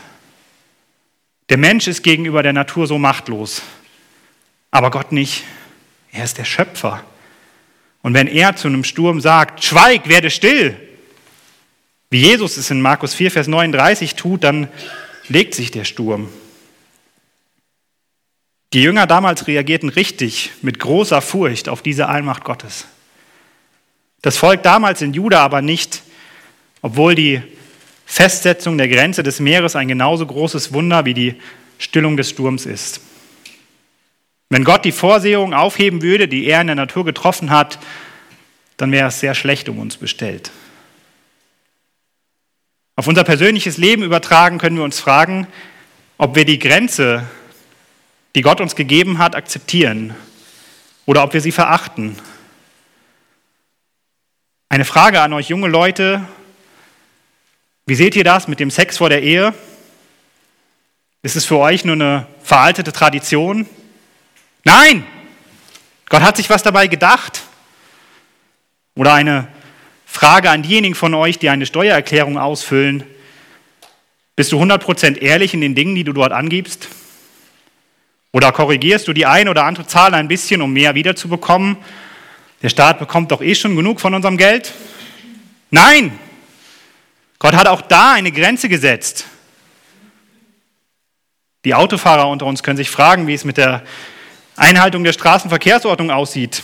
Der 1.48 1.58
Mensch 1.58 1.86
ist 1.86 2.02
gegenüber 2.02 2.42
der 2.42 2.52
Natur 2.52 2.86
so 2.86 2.98
machtlos, 2.98 3.62
aber 4.70 4.90
Gott 4.90 5.12
nicht. 5.12 5.44
Er 6.12 6.24
ist 6.24 6.38
der 6.38 6.44
Schöpfer. 6.44 7.04
Und 8.02 8.14
wenn 8.14 8.28
er 8.28 8.56
zu 8.56 8.68
einem 8.68 8.84
Sturm 8.84 9.20
sagt, 9.20 9.64
schweig, 9.64 10.08
werde 10.08 10.30
still, 10.30 10.76
wie 12.10 12.20
Jesus 12.20 12.56
es 12.56 12.70
in 12.70 12.80
Markus 12.80 13.14
4, 13.14 13.30
Vers 13.30 13.46
39 13.46 14.14
tut, 14.14 14.44
dann 14.44 14.68
legt 15.28 15.54
sich 15.54 15.70
der 15.70 15.84
Sturm. 15.84 16.28
Die 18.72 18.82
Jünger 18.82 19.06
damals 19.06 19.46
reagierten 19.46 19.88
richtig 19.88 20.52
mit 20.62 20.78
großer 20.78 21.20
Furcht 21.20 21.68
auf 21.68 21.82
diese 21.82 22.08
Allmacht 22.08 22.44
Gottes. 22.44 22.86
Das 24.24 24.38
Volk 24.38 24.62
damals 24.62 25.02
in 25.02 25.12
Juda 25.12 25.40
aber 25.40 25.60
nicht, 25.60 26.02
obwohl 26.80 27.14
die 27.14 27.42
Festsetzung 28.06 28.78
der 28.78 28.88
Grenze 28.88 29.22
des 29.22 29.38
Meeres 29.38 29.76
ein 29.76 29.86
genauso 29.86 30.24
großes 30.24 30.72
Wunder 30.72 31.04
wie 31.04 31.12
die 31.12 31.34
Stillung 31.76 32.16
des 32.16 32.30
Sturms 32.30 32.64
ist. 32.64 33.02
Wenn 34.48 34.64
Gott 34.64 34.86
die 34.86 34.92
Vorsehung 34.92 35.52
aufheben 35.52 36.00
würde, 36.00 36.26
die 36.26 36.46
er 36.46 36.62
in 36.62 36.68
der 36.68 36.76
Natur 36.76 37.04
getroffen 37.04 37.50
hat, 37.50 37.78
dann 38.78 38.92
wäre 38.92 39.08
es 39.08 39.20
sehr 39.20 39.34
schlecht 39.34 39.68
um 39.68 39.78
uns 39.78 39.98
bestellt. 39.98 40.50
Auf 42.96 43.06
unser 43.06 43.24
persönliches 43.24 43.76
Leben 43.76 44.02
übertragen 44.02 44.56
können 44.56 44.78
wir 44.78 44.84
uns 44.84 45.00
fragen, 45.00 45.48
ob 46.16 46.34
wir 46.34 46.46
die 46.46 46.58
Grenze, 46.58 47.28
die 48.34 48.40
Gott 48.40 48.62
uns 48.62 48.74
gegeben 48.74 49.18
hat, 49.18 49.36
akzeptieren 49.36 50.14
oder 51.04 51.24
ob 51.24 51.34
wir 51.34 51.42
sie 51.42 51.52
verachten. 51.52 52.16
Eine 54.74 54.84
Frage 54.84 55.20
an 55.20 55.32
euch 55.32 55.50
junge 55.50 55.68
Leute. 55.68 56.26
Wie 57.86 57.94
seht 57.94 58.16
ihr 58.16 58.24
das 58.24 58.48
mit 58.48 58.58
dem 58.58 58.72
Sex 58.72 58.96
vor 58.98 59.08
der 59.08 59.22
Ehe? 59.22 59.54
Ist 61.22 61.36
es 61.36 61.44
für 61.44 61.58
euch 61.58 61.84
nur 61.84 61.94
eine 61.94 62.26
veraltete 62.42 62.90
Tradition? 62.90 63.68
Nein! 64.64 65.06
Gott 66.08 66.22
hat 66.22 66.36
sich 66.36 66.50
was 66.50 66.64
dabei 66.64 66.88
gedacht. 66.88 67.42
Oder 68.96 69.14
eine 69.14 69.46
Frage 70.06 70.50
an 70.50 70.64
diejenigen 70.64 70.96
von 70.96 71.14
euch, 71.14 71.38
die 71.38 71.50
eine 71.50 71.66
Steuererklärung 71.66 72.36
ausfüllen. 72.36 73.04
Bist 74.34 74.50
du 74.50 74.60
100% 74.60 75.18
ehrlich 75.18 75.54
in 75.54 75.60
den 75.60 75.76
Dingen, 75.76 75.94
die 75.94 76.02
du 76.02 76.12
dort 76.12 76.32
angibst? 76.32 76.88
Oder 78.32 78.50
korrigierst 78.50 79.06
du 79.06 79.12
die 79.12 79.26
eine 79.26 79.50
oder 79.50 79.66
andere 79.66 79.86
Zahl 79.86 80.14
ein 80.14 80.26
bisschen, 80.26 80.62
um 80.62 80.72
mehr 80.72 80.96
wiederzubekommen? 80.96 81.76
Der 82.64 82.70
Staat 82.70 82.98
bekommt 82.98 83.30
doch 83.30 83.42
eh 83.42 83.54
schon 83.54 83.76
genug 83.76 84.00
von 84.00 84.14
unserem 84.14 84.38
Geld. 84.38 84.72
Nein, 85.70 86.18
Gott 87.38 87.52
hat 87.52 87.66
auch 87.66 87.82
da 87.82 88.14
eine 88.14 88.32
Grenze 88.32 88.70
gesetzt. 88.70 89.26
Die 91.66 91.74
Autofahrer 91.74 92.26
unter 92.26 92.46
uns 92.46 92.62
können 92.62 92.78
sich 92.78 92.88
fragen, 92.88 93.26
wie 93.26 93.34
es 93.34 93.44
mit 93.44 93.58
der 93.58 93.82
Einhaltung 94.56 95.04
der 95.04 95.12
Straßenverkehrsordnung 95.12 96.10
aussieht. 96.10 96.62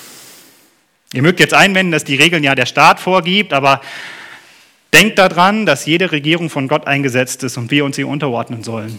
Ihr 1.12 1.20
mögt 1.20 1.38
jetzt 1.38 1.52
einwenden, 1.52 1.92
dass 1.92 2.04
die 2.04 2.16
Regeln 2.16 2.44
ja 2.44 2.54
der 2.54 2.64
Staat 2.64 2.98
vorgibt, 2.98 3.52
aber 3.52 3.82
denkt 4.94 5.18
daran, 5.18 5.66
dass 5.66 5.84
jede 5.84 6.12
Regierung 6.12 6.48
von 6.48 6.66
Gott 6.66 6.86
eingesetzt 6.86 7.42
ist 7.42 7.58
und 7.58 7.70
wir 7.70 7.84
uns 7.84 7.98
ihr 7.98 8.08
unterordnen 8.08 8.64
sollen. 8.64 8.98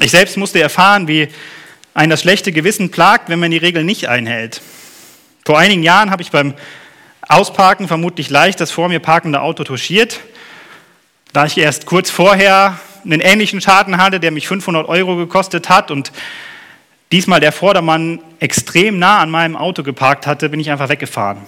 Ich 0.00 0.10
selbst 0.10 0.36
musste 0.36 0.60
erfahren, 0.60 1.06
wie 1.06 1.28
ein 1.94 2.10
das 2.10 2.22
schlechte 2.22 2.50
Gewissen 2.50 2.90
plagt, 2.90 3.28
wenn 3.28 3.38
man 3.38 3.52
die 3.52 3.58
Regeln 3.58 3.86
nicht 3.86 4.08
einhält. 4.08 4.60
Vor 5.46 5.58
einigen 5.58 5.82
Jahren 5.82 6.10
habe 6.10 6.22
ich 6.22 6.30
beim 6.30 6.54
Ausparken 7.28 7.86
vermutlich 7.86 8.30
leicht 8.30 8.60
das 8.60 8.70
vor 8.70 8.88
mir 8.88 8.98
parkende 8.98 9.42
Auto 9.42 9.62
touchiert, 9.64 10.20
da 11.34 11.44
ich 11.44 11.58
erst 11.58 11.84
kurz 11.84 12.08
vorher 12.08 12.78
einen 13.04 13.20
ähnlichen 13.20 13.60
Schaden 13.60 13.98
hatte, 13.98 14.20
der 14.20 14.30
mich 14.30 14.48
500 14.48 14.88
Euro 14.88 15.16
gekostet 15.16 15.68
hat 15.68 15.90
und 15.90 16.12
diesmal 17.12 17.40
der 17.40 17.52
Vordermann 17.52 18.20
extrem 18.40 18.98
nah 18.98 19.18
an 19.18 19.30
meinem 19.30 19.54
Auto 19.54 19.82
geparkt 19.82 20.26
hatte, 20.26 20.48
bin 20.48 20.60
ich 20.60 20.70
einfach 20.70 20.88
weggefahren. 20.88 21.42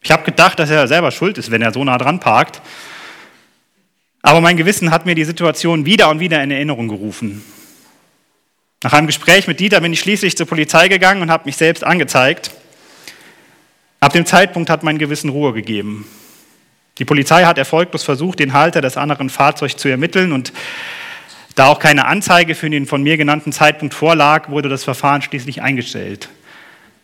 Ich 0.00 0.10
habe 0.10 0.24
gedacht, 0.24 0.58
dass 0.58 0.68
er 0.68 0.88
selber 0.88 1.12
schuld 1.12 1.38
ist, 1.38 1.52
wenn 1.52 1.62
er 1.62 1.72
so 1.72 1.84
nah 1.84 1.98
dran 1.98 2.18
parkt. 2.18 2.60
Aber 4.22 4.40
mein 4.40 4.56
Gewissen 4.56 4.90
hat 4.90 5.06
mir 5.06 5.14
die 5.14 5.24
Situation 5.24 5.86
wieder 5.86 6.08
und 6.08 6.18
wieder 6.18 6.42
in 6.42 6.50
Erinnerung 6.50 6.88
gerufen. 6.88 7.44
Nach 8.82 8.92
einem 8.92 9.06
Gespräch 9.06 9.46
mit 9.46 9.60
Dieter 9.60 9.80
bin 9.80 9.92
ich 9.92 10.00
schließlich 10.00 10.36
zur 10.36 10.46
Polizei 10.46 10.88
gegangen 10.88 11.22
und 11.22 11.30
habe 11.30 11.44
mich 11.44 11.56
selbst 11.56 11.84
angezeigt. 11.84 12.50
Ab 14.02 14.12
dem 14.12 14.26
Zeitpunkt 14.26 14.68
hat 14.68 14.82
mein 14.82 14.98
Gewissen 14.98 15.30
Ruhe 15.30 15.52
gegeben. 15.52 16.08
Die 16.98 17.04
Polizei 17.04 17.44
hat 17.44 17.56
erfolglos 17.56 18.02
versucht, 18.02 18.40
den 18.40 18.52
Halter 18.52 18.80
des 18.80 18.96
anderen 18.96 19.30
Fahrzeugs 19.30 19.76
zu 19.76 19.86
ermitteln 19.86 20.32
und 20.32 20.52
da 21.54 21.68
auch 21.68 21.78
keine 21.78 22.06
Anzeige 22.06 22.56
für 22.56 22.68
den 22.68 22.86
von 22.86 23.04
mir 23.04 23.16
genannten 23.16 23.52
Zeitpunkt 23.52 23.94
vorlag, 23.94 24.48
wurde 24.48 24.68
das 24.68 24.82
Verfahren 24.82 25.22
schließlich 25.22 25.62
eingestellt. 25.62 26.30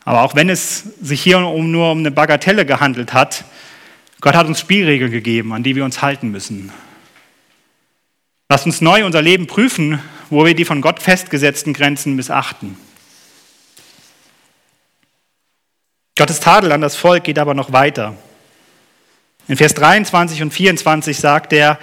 Aber 0.05 0.23
auch 0.23 0.35
wenn 0.35 0.50
es 0.50 0.81
sich 1.00 1.23
hier 1.23 1.38
um, 1.38 1.71
nur 1.71 1.93
um 1.93 1.99
eine 1.99 2.11
Bagatelle 2.11 2.67
gehandelt 2.67 3.12
hat, 3.12 3.45
Gott 4.21 4.35
hat 4.35 4.49
uns 4.49 4.59
Spielregeln 4.59 5.12
gegeben, 5.12 5.52
an 5.52 5.62
die 5.62 5.76
wir 5.76 5.85
uns 5.85 6.02
halten 6.02 6.33
müssen. 6.33 6.73
Lasst 8.49 8.67
uns 8.67 8.81
neu 8.81 9.07
unser 9.07 9.23
Leben 9.23 9.47
prüfen, 9.47 10.00
wo 10.31 10.45
wir 10.45 10.57
die 10.57 10.64
von 10.64 10.81
Gott 10.81 11.00
festgesetzten 11.00 11.75
Grenzen 11.75 12.17
missachten. 12.17 12.76
Gottes 16.19 16.41
Tadel 16.41 16.73
an 16.73 16.81
das 16.81 16.97
Volk 16.97 17.23
geht 17.23 17.39
aber 17.39 17.55
noch 17.55 17.73
weiter. 17.73 18.17
In 19.47 19.57
Vers 19.57 19.75
23 19.75 20.43
und 20.43 20.51
24 20.53 21.17
sagt 21.17 21.53
er, 21.53 21.79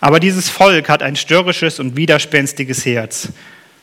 aber 0.00 0.20
dieses 0.20 0.48
Volk 0.48 0.88
hat 0.88 1.02
ein 1.02 1.16
störrisches 1.16 1.80
und 1.80 1.96
widerspenstiges 1.96 2.86
Herz. 2.86 3.30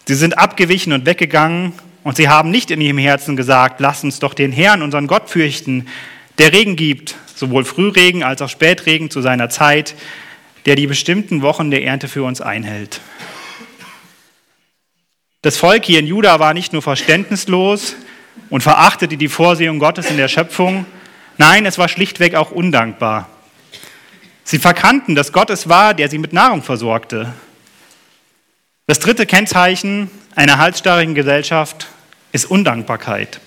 Sie 0.08 0.16
sind 0.16 0.38
abgewichen 0.38 0.94
und 0.94 1.06
weggegangen 1.06 1.74
und 2.06 2.16
sie 2.16 2.30
haben 2.30 2.50
nicht 2.50 2.72
in 2.72 2.80
ihrem 2.80 2.98
Herzen 2.98 3.36
gesagt, 3.36 3.82
lass 3.82 4.02
uns 4.06 4.20
doch 4.20 4.34
den 4.34 4.54
Herrn, 4.54 4.84
unseren 4.84 5.06
Gott 5.06 5.30
fürchten, 5.30 5.90
der 6.38 6.54
Regen 6.54 6.78
gibt, 6.78 7.18
sowohl 7.36 7.66
Frühregen 7.66 8.24
als 8.24 8.42
auch 8.42 8.50
Spätregen 8.50 9.10
zu 9.10 9.20
seiner 9.20 9.50
Zeit, 9.50 9.96
der 10.66 10.78
die 10.78 10.88
bestimmten 10.88 11.42
Wochen 11.42 11.72
der 11.72 11.84
Ernte 11.84 12.08
für 12.08 12.24
uns 12.24 12.40
einhält. 12.40 13.02
Das 15.42 15.58
Volk 15.58 15.84
hier 15.84 16.00
in 16.00 16.08
Juda 16.08 16.40
war 16.40 16.54
nicht 16.54 16.72
nur 16.72 16.82
verständnislos 16.82 17.98
und 18.50 18.62
verachtete 18.62 19.18
die 19.18 19.28
Vorsehung 19.28 19.80
Gottes 19.80 20.10
in 20.10 20.18
der 20.18 20.28
Schöpfung, 20.28 20.86
nein, 21.38 21.66
es 21.66 21.78
war 21.78 21.88
schlichtweg 21.88 22.36
auch 22.36 22.52
undankbar. 22.52 23.30
Sie 24.44 24.60
verkannten, 24.60 25.16
dass 25.16 25.32
Gott 25.32 25.50
es 25.50 25.70
war, 25.70 25.94
der 25.94 26.10
sie 26.10 26.18
mit 26.18 26.34
Nahrung 26.34 26.64
versorgte. 26.64 27.34
Das 28.88 29.00
dritte 29.00 29.26
Kennzeichen 29.26 30.10
einer 30.36 30.58
halsstarrigen 30.58 31.14
Gesellschaft 31.14 31.88
ist 32.32 32.46
Undankbarkeit. 32.46 33.40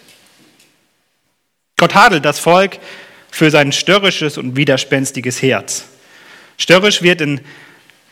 Gott 1.76 1.92
tadelt 1.92 2.24
das 2.24 2.38
Volk 2.38 2.78
für 3.31 3.50
sein 3.50 3.72
störrisches 3.72 4.38
und 4.38 4.57
widerspenstiges 4.57 5.42
Herz. 5.42 5.87
Störrisch 6.59 7.02
wird 7.02 7.20
in 7.20 7.40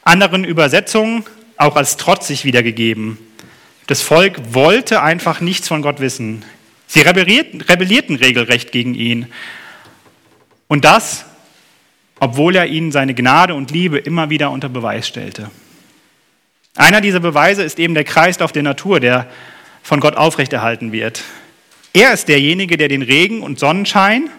anderen 0.03 0.43
Übersetzungen 0.43 1.25
auch 1.57 1.77
als 1.77 1.97
trotzig 1.97 2.45
wiedergegeben. 2.45 3.19
Das 3.87 4.03
Volk 4.03 4.55
wollte 4.55 5.03
einfach 5.03 5.40
nichts 5.40 5.69
von 5.69 5.83
Gott 5.83 6.01
wissen. 6.01 6.45
Sie 6.90 7.00
rebellierten, 7.00 7.61
rebellierten 7.61 8.16
regelrecht 8.16 8.72
gegen 8.72 8.94
ihn. 8.94 9.33
Und 10.66 10.85
das 10.85 11.24
obwohl 12.20 12.55
er 12.55 12.66
ihnen 12.66 12.92
seine 12.92 13.14
Gnade 13.14 13.55
und 13.55 13.70
Liebe 13.70 13.98
immer 13.98 14.31
wieder 14.31 14.50
unter 14.50 14.68
Beweis 14.68 15.09
stellte. 15.09 15.50
Einer 16.76 17.00
dieser 17.00 17.18
Beweise 17.18 17.62
ist 17.62 17.79
eben 17.79 17.94
der 17.94 18.05
Kreislauf 18.05 18.53
der 18.53 18.62
Natur, 18.62 19.00
der 19.00 19.26
von 19.83 19.98
Gott 19.98 20.16
aufrechterhalten 20.16 20.92
wird. 20.92 21.24
Er 21.94 22.12
ist 22.12 22.29
derjenige, 22.29 22.76
der 22.76 22.88
den 22.88 23.03
Regen 23.03 23.42
und 23.42 23.59
Sonnenschein 23.59 24.31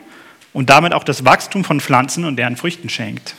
und 0.54 0.70
damit 0.70 0.94
auch 0.94 1.04
das 1.04 1.26
Wachstum 1.26 1.64
von 1.64 1.82
Pflanzen 1.82 2.24
und 2.24 2.38
deren 2.38 2.56
Früchten 2.56 2.88
schenkt. 2.88 3.36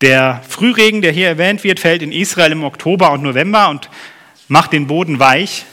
Der 0.00 0.42
Frühregen, 0.48 1.02
der 1.02 1.12
hier 1.12 1.28
erwähnt 1.28 1.64
wird, 1.64 1.80
fällt 1.80 2.02
in 2.02 2.12
Israel 2.12 2.52
im 2.52 2.64
Oktober 2.64 3.10
und 3.12 3.22
November 3.22 3.68
und 3.68 3.90
macht 4.48 4.72
den 4.72 4.86
Boden 4.86 5.18
weich, 5.18 5.64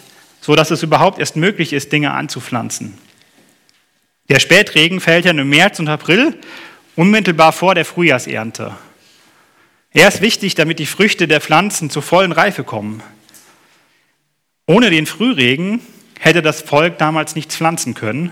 sodass 0.50 0.72
es 0.72 0.82
überhaupt 0.82 1.20
erst 1.20 1.36
möglich 1.36 1.74
ist, 1.74 1.92
Dinge 1.92 2.12
anzupflanzen. 2.12 2.98
Der 4.30 4.40
Spätregen 4.40 5.00
fällt 5.00 5.26
ja 5.26 5.32
im 5.32 5.48
März 5.48 5.78
und 5.78 5.88
April 5.88 6.40
unmittelbar 6.96 7.52
vor 7.52 7.76
der 7.76 7.86
Frühjahrsernte. 7.86 8.76
Er 9.92 10.08
ist 10.08 10.22
wichtig, 10.22 10.56
damit 10.56 10.80
die 10.80 10.88
Früchte 10.88 11.28
der 11.28 11.40
Pflanzen 11.40 11.92
zur 11.92 12.02
vollen 12.02 12.32
Reife 12.32 12.64
kommen. 12.64 13.04
Ohne 14.66 14.90
den 14.90 15.06
Frühregen 15.06 15.82
hätte 16.20 16.42
das 16.42 16.64
Volk 16.64 16.98
damals 16.98 17.36
nichts 17.36 17.56
pflanzen 17.56 17.94
können 17.94 18.32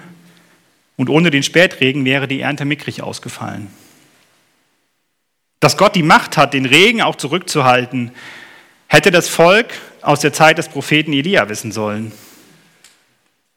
und 0.95 1.11
ohne 1.11 1.29
den 1.29 1.43
Spätregen 1.43 2.03
wäre 2.03 2.27
die 2.27 2.41
Ernte 2.41 2.65
mickrig 2.65 3.03
ausgefallen. 3.03 3.67
Dass 5.59 5.77
Gott 5.77 5.93
die 5.93 6.01
Macht 6.01 6.35
hat, 6.35 6.55
den 6.55 6.65
Regen 6.65 7.03
auch 7.03 7.17
zurückzuhalten, 7.17 8.11
hätte 8.87 9.11
das 9.11 9.29
Volk 9.29 9.73
aus 10.01 10.19
der 10.21 10.33
Zeit 10.33 10.57
des 10.57 10.69
Propheten 10.69 11.13
Elia 11.13 11.49
wissen 11.49 11.71
sollen. 11.71 12.11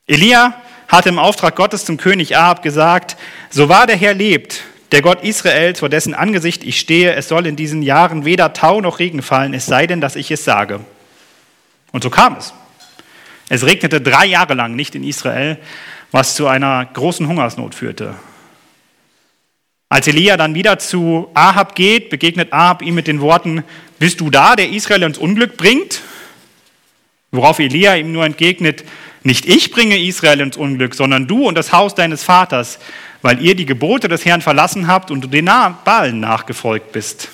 Elia 0.06 0.54
hatte 0.88 1.08
im 1.08 1.18
Auftrag 1.18 1.54
Gottes 1.54 1.84
zum 1.84 1.96
König 1.96 2.36
Ahab 2.36 2.62
gesagt, 2.62 3.16
so 3.48 3.68
wahr 3.68 3.86
der 3.86 3.96
Herr 3.96 4.14
lebt, 4.14 4.62
der 4.90 5.02
Gott 5.02 5.22
Israels, 5.22 5.78
vor 5.78 5.88
dessen 5.88 6.14
Angesicht 6.14 6.64
ich 6.64 6.80
stehe, 6.80 7.14
es 7.14 7.28
soll 7.28 7.46
in 7.46 7.54
diesen 7.54 7.82
Jahren 7.82 8.24
weder 8.24 8.52
Tau 8.52 8.80
noch 8.80 8.98
Regen 8.98 9.22
fallen, 9.22 9.54
es 9.54 9.66
sei 9.66 9.86
denn, 9.86 10.00
dass 10.00 10.16
ich 10.16 10.30
es 10.32 10.44
sage. 10.44 10.80
Und 11.92 12.02
so 12.02 12.10
kam 12.10 12.36
es. 12.36 12.52
Es 13.48 13.64
regnete 13.64 14.00
drei 14.00 14.26
Jahre 14.26 14.54
lang 14.54 14.74
nicht 14.74 14.94
in 14.94 15.04
Israel, 15.04 15.58
was 16.10 16.34
zu 16.34 16.48
einer 16.48 16.84
großen 16.86 17.26
Hungersnot 17.26 17.74
führte. 17.74 18.14
Als 19.88 20.06
Elia 20.06 20.36
dann 20.36 20.54
wieder 20.54 20.78
zu 20.78 21.30
Ahab 21.34 21.74
geht, 21.74 22.10
begegnet 22.10 22.52
Ahab 22.52 22.82
ihm 22.82 22.94
mit 22.94 23.08
den 23.08 23.20
Worten, 23.20 23.64
bist 24.00 24.20
du 24.20 24.30
da, 24.30 24.56
der 24.56 24.70
Israel 24.70 25.04
ins 25.04 25.18
Unglück 25.18 25.56
bringt? 25.56 26.00
Worauf 27.30 27.60
Elia 27.60 27.94
ihm 27.94 28.10
nur 28.10 28.24
entgegnet, 28.26 28.84
nicht 29.22 29.46
ich 29.46 29.70
bringe 29.70 30.02
Israel 30.02 30.40
ins 30.40 30.56
Unglück, 30.56 30.96
sondern 30.96 31.28
du 31.28 31.46
und 31.46 31.54
das 31.54 31.72
Haus 31.72 31.94
deines 31.94 32.24
Vaters 32.24 32.80
weil 33.22 33.42
ihr 33.42 33.54
die 33.54 33.66
Gebote 33.66 34.08
des 34.08 34.24
Herrn 34.24 34.40
verlassen 34.40 34.86
habt 34.86 35.10
und 35.10 35.32
den 35.32 35.50
Balen 35.84 36.20
nachgefolgt 36.20 36.92
bist. 36.92 37.28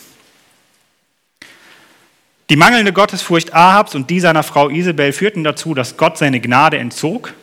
Die 2.51 2.57
mangelnde 2.57 2.93
Gottesfurcht 2.93 3.55
Ahabs 3.55 3.95
und 3.95 4.09
die 4.09 4.21
seiner 4.21 4.43
Frau 4.43 4.69
Isabel 4.69 5.13
führten 5.13 5.43
dazu, 5.43 5.75
dass 5.75 5.97
Gott 5.97 6.17
seine 6.17 6.41
Gnade 6.41 6.79
entzog 6.79 7.35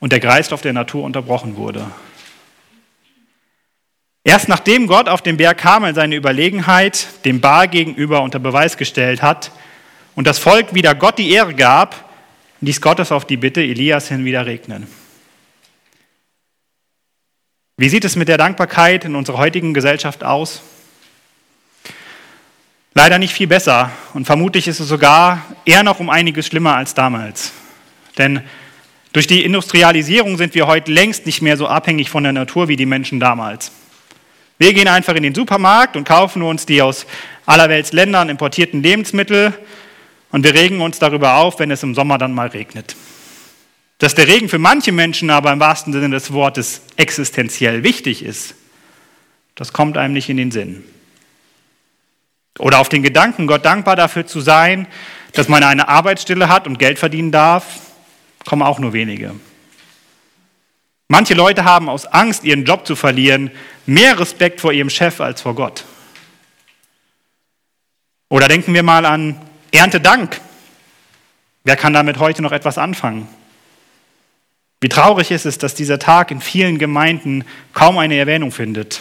und 0.00 0.12
der 0.12 0.20
Kreislauf 0.20 0.62
der 0.62 0.72
Natur 0.72 1.04
unterbrochen 1.04 1.56
wurde. 1.56 1.86
Erst 4.26 4.48
nachdem 4.48 4.88
Gott 4.88 5.08
auf 5.08 5.22
dem 5.22 5.36
Berg 5.36 5.58
Karmel 5.58 5.94
seine 5.94 6.16
Überlegenheit 6.16 7.06
dem 7.24 7.40
Baal 7.40 7.68
gegenüber 7.68 8.22
unter 8.22 8.40
Beweis 8.40 8.76
gestellt 8.76 9.22
hat 9.22 9.52
und 10.16 10.26
das 10.26 10.40
Volk 10.40 10.74
wieder 10.74 10.96
Gott 10.96 11.16
die 11.18 11.30
Ehre 11.30 11.54
gab, 11.54 12.10
ließ 12.60 12.80
Gott 12.80 12.98
es 12.98 13.12
auf 13.12 13.24
die 13.24 13.36
Bitte 13.36 13.60
Elias 13.60 14.08
hin 14.08 14.24
wieder 14.24 14.44
regnen. 14.44 14.88
Wie 17.76 17.88
sieht 17.88 18.04
es 18.04 18.16
mit 18.16 18.26
der 18.26 18.36
Dankbarkeit 18.36 19.04
in 19.04 19.14
unserer 19.14 19.38
heutigen 19.38 19.74
Gesellschaft 19.74 20.24
aus? 20.24 20.60
Leider 22.94 23.20
nicht 23.20 23.32
viel 23.32 23.46
besser 23.46 23.92
und 24.12 24.24
vermutlich 24.24 24.66
ist 24.66 24.80
es 24.80 24.88
sogar 24.88 25.44
eher 25.64 25.84
noch 25.84 26.00
um 26.00 26.10
einiges 26.10 26.48
schlimmer 26.48 26.74
als 26.74 26.94
damals. 26.94 27.52
Denn 28.18 28.42
durch 29.12 29.28
die 29.28 29.44
Industrialisierung 29.44 30.36
sind 30.36 30.56
wir 30.56 30.66
heute 30.66 30.90
längst 30.90 31.26
nicht 31.26 31.42
mehr 31.42 31.56
so 31.56 31.68
abhängig 31.68 32.10
von 32.10 32.24
der 32.24 32.32
Natur 32.32 32.66
wie 32.66 32.74
die 32.74 32.86
Menschen 32.86 33.20
damals. 33.20 33.70
Wir 34.58 34.72
gehen 34.72 34.88
einfach 34.88 35.14
in 35.14 35.22
den 35.22 35.34
Supermarkt 35.34 35.96
und 35.96 36.04
kaufen 36.04 36.42
uns 36.42 36.64
die 36.64 36.80
aus 36.80 37.06
allerwelts 37.44 37.92
Ländern 37.92 38.28
importierten 38.28 38.82
Lebensmittel 38.82 39.52
und 40.30 40.44
wir 40.44 40.54
regen 40.54 40.80
uns 40.80 40.98
darüber 40.98 41.36
auf, 41.36 41.58
wenn 41.58 41.70
es 41.70 41.82
im 41.82 41.94
Sommer 41.94 42.18
dann 42.18 42.32
mal 42.32 42.48
regnet. 42.48 42.96
Dass 43.98 44.14
der 44.14 44.28
Regen 44.28 44.48
für 44.48 44.58
manche 44.58 44.92
Menschen 44.92 45.30
aber 45.30 45.52
im 45.52 45.60
wahrsten 45.60 45.92
Sinne 45.92 46.10
des 46.10 46.32
Wortes 46.32 46.82
existenziell 46.96 47.82
wichtig 47.82 48.22
ist, 48.22 48.54
das 49.54 49.72
kommt 49.72 49.96
einem 49.96 50.14
nicht 50.14 50.28
in 50.28 50.36
den 50.36 50.50
Sinn. 50.50 50.84
Oder 52.58 52.78
auf 52.78 52.88
den 52.88 53.02
Gedanken, 53.02 53.46
Gott 53.46 53.64
dankbar 53.64 53.96
dafür 53.96 54.26
zu 54.26 54.40
sein, 54.40 54.86
dass 55.32 55.48
man 55.48 55.62
eine 55.62 55.88
Arbeitsstelle 55.88 56.48
hat 56.48 56.66
und 56.66 56.78
Geld 56.78 56.98
verdienen 56.98 57.30
darf, 57.30 57.64
kommen 58.46 58.62
auch 58.62 58.78
nur 58.78 58.92
wenige. 58.92 59.34
Manche 61.08 61.34
Leute 61.34 61.64
haben 61.64 61.88
aus 61.88 62.06
Angst, 62.06 62.44
ihren 62.44 62.64
Job 62.64 62.86
zu 62.86 62.96
verlieren, 62.96 63.50
mehr 63.86 64.18
Respekt 64.18 64.60
vor 64.60 64.72
ihrem 64.72 64.90
Chef 64.90 65.20
als 65.20 65.40
vor 65.40 65.54
Gott. 65.54 65.84
Oder 68.28 68.48
denken 68.48 68.74
wir 68.74 68.82
mal 68.82 69.06
an 69.06 69.40
Erntedank. 69.70 70.40
Wer 71.62 71.76
kann 71.76 71.92
damit 71.92 72.18
heute 72.18 72.42
noch 72.42 72.52
etwas 72.52 72.76
anfangen? 72.76 73.28
Wie 74.80 74.88
traurig 74.88 75.30
ist 75.30 75.46
es, 75.46 75.58
dass 75.58 75.74
dieser 75.74 75.98
Tag 75.98 76.30
in 76.30 76.40
vielen 76.40 76.78
Gemeinden 76.78 77.44
kaum 77.72 77.98
eine 77.98 78.16
Erwähnung 78.16 78.52
findet. 78.52 79.00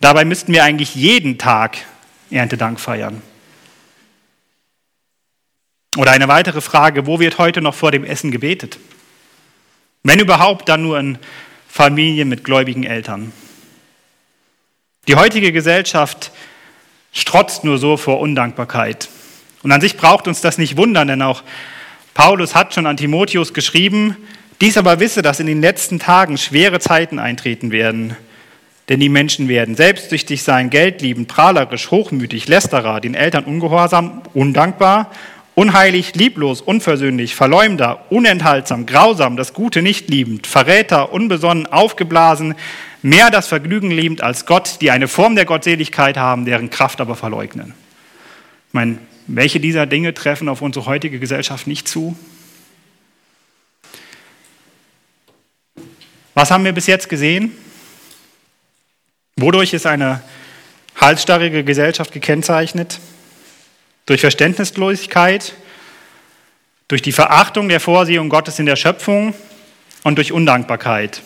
Dabei 0.00 0.24
müssten 0.24 0.52
wir 0.52 0.64
eigentlich 0.64 0.94
jeden 0.94 1.38
Tag 1.38 1.78
Erntedank 2.30 2.78
feiern. 2.78 3.22
Oder 5.96 6.10
eine 6.10 6.28
weitere 6.28 6.60
Frage, 6.60 7.06
wo 7.06 7.20
wird 7.20 7.38
heute 7.38 7.62
noch 7.62 7.74
vor 7.74 7.90
dem 7.90 8.04
Essen 8.04 8.30
gebetet? 8.30 8.78
Wenn 10.06 10.20
überhaupt, 10.20 10.68
dann 10.68 10.82
nur 10.82 11.00
in 11.00 11.18
Familien 11.66 12.28
mit 12.28 12.44
gläubigen 12.44 12.84
Eltern. 12.84 13.32
Die 15.08 15.16
heutige 15.16 15.50
Gesellschaft 15.50 16.30
strotzt 17.12 17.64
nur 17.64 17.78
so 17.78 17.96
vor 17.96 18.20
Undankbarkeit. 18.20 19.08
Und 19.64 19.72
an 19.72 19.80
sich 19.80 19.96
braucht 19.96 20.28
uns 20.28 20.40
das 20.40 20.58
nicht 20.58 20.76
wundern, 20.76 21.08
denn 21.08 21.22
auch 21.22 21.42
Paulus 22.14 22.54
hat 22.54 22.72
schon 22.72 22.86
an 22.86 22.96
Timotheus 22.96 23.52
geschrieben, 23.52 24.16
dies 24.60 24.78
aber 24.78 25.00
wisse, 25.00 25.22
dass 25.22 25.40
in 25.40 25.48
den 25.48 25.60
letzten 25.60 25.98
Tagen 25.98 26.38
schwere 26.38 26.78
Zeiten 26.78 27.18
eintreten 27.18 27.72
werden. 27.72 28.16
Denn 28.88 29.00
die 29.00 29.08
Menschen 29.08 29.48
werden 29.48 29.74
selbstsüchtig 29.74 30.44
sein, 30.44 30.70
geldliebend, 30.70 31.26
prahlerisch, 31.26 31.90
hochmütig, 31.90 32.46
lästerer, 32.46 33.00
den 33.00 33.14
Eltern 33.14 33.42
ungehorsam, 33.42 34.22
undankbar, 34.34 35.10
unheilig, 35.56 36.14
lieblos, 36.14 36.60
unversöhnlich, 36.60 37.34
verleumder, 37.34 38.04
unenthaltsam, 38.10 38.84
grausam, 38.84 39.38
das 39.38 39.54
Gute 39.54 39.80
nicht 39.80 40.10
liebend, 40.10 40.46
Verräter, 40.46 41.12
unbesonnen, 41.12 41.66
aufgeblasen, 41.66 42.54
mehr 43.00 43.30
das 43.30 43.48
Vergnügen 43.48 43.90
liebend 43.90 44.22
als 44.22 44.44
Gott, 44.44 44.82
die 44.82 44.90
eine 44.90 45.08
Form 45.08 45.34
der 45.34 45.46
Gottseligkeit 45.46 46.18
haben, 46.18 46.44
deren 46.44 46.68
Kraft 46.68 47.00
aber 47.00 47.16
verleugnen. 47.16 47.72
Ich 48.68 48.74
meine, 48.74 48.98
welche 49.26 49.58
dieser 49.58 49.86
Dinge 49.86 50.12
treffen 50.12 50.50
auf 50.50 50.60
unsere 50.60 50.84
heutige 50.84 51.18
Gesellschaft 51.18 51.66
nicht 51.66 51.88
zu? 51.88 52.16
Was 56.34 56.50
haben 56.50 56.66
wir 56.66 56.72
bis 56.72 56.86
jetzt 56.86 57.08
gesehen? 57.08 57.52
Wodurch 59.36 59.72
ist 59.72 59.86
eine 59.86 60.22
halsstarrige 61.00 61.64
Gesellschaft 61.64 62.12
gekennzeichnet? 62.12 63.00
Durch 64.06 64.20
Verständnislosigkeit, 64.20 65.54
durch 66.88 67.02
die 67.02 67.12
Verachtung 67.12 67.68
der 67.68 67.80
Vorsehung 67.80 68.28
Gottes 68.28 68.58
in 68.58 68.66
der 68.66 68.76
Schöpfung 68.76 69.34
und 70.04 70.16
durch 70.16 70.32
Undankbarkeit. 70.32 71.22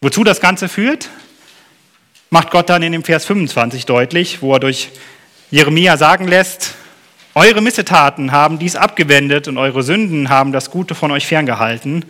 Wozu 0.00 0.22
das 0.22 0.40
Ganze 0.40 0.68
führt, 0.68 1.08
macht 2.30 2.50
Gott 2.50 2.68
dann 2.68 2.82
in 2.82 2.92
dem 2.92 3.02
Vers 3.02 3.24
25 3.24 3.86
deutlich, 3.86 4.42
wo 4.42 4.52
er 4.52 4.60
durch 4.60 4.90
Jeremia 5.50 5.96
sagen 5.96 6.28
lässt, 6.28 6.74
eure 7.34 7.60
Missetaten 7.60 8.32
haben 8.32 8.58
dies 8.58 8.76
abgewendet 8.76 9.46
und 9.46 9.58
eure 9.58 9.82
Sünden 9.82 10.28
haben 10.28 10.52
das 10.52 10.70
Gute 10.70 10.94
von 10.94 11.10
euch 11.10 11.26
ferngehalten. 11.26 12.04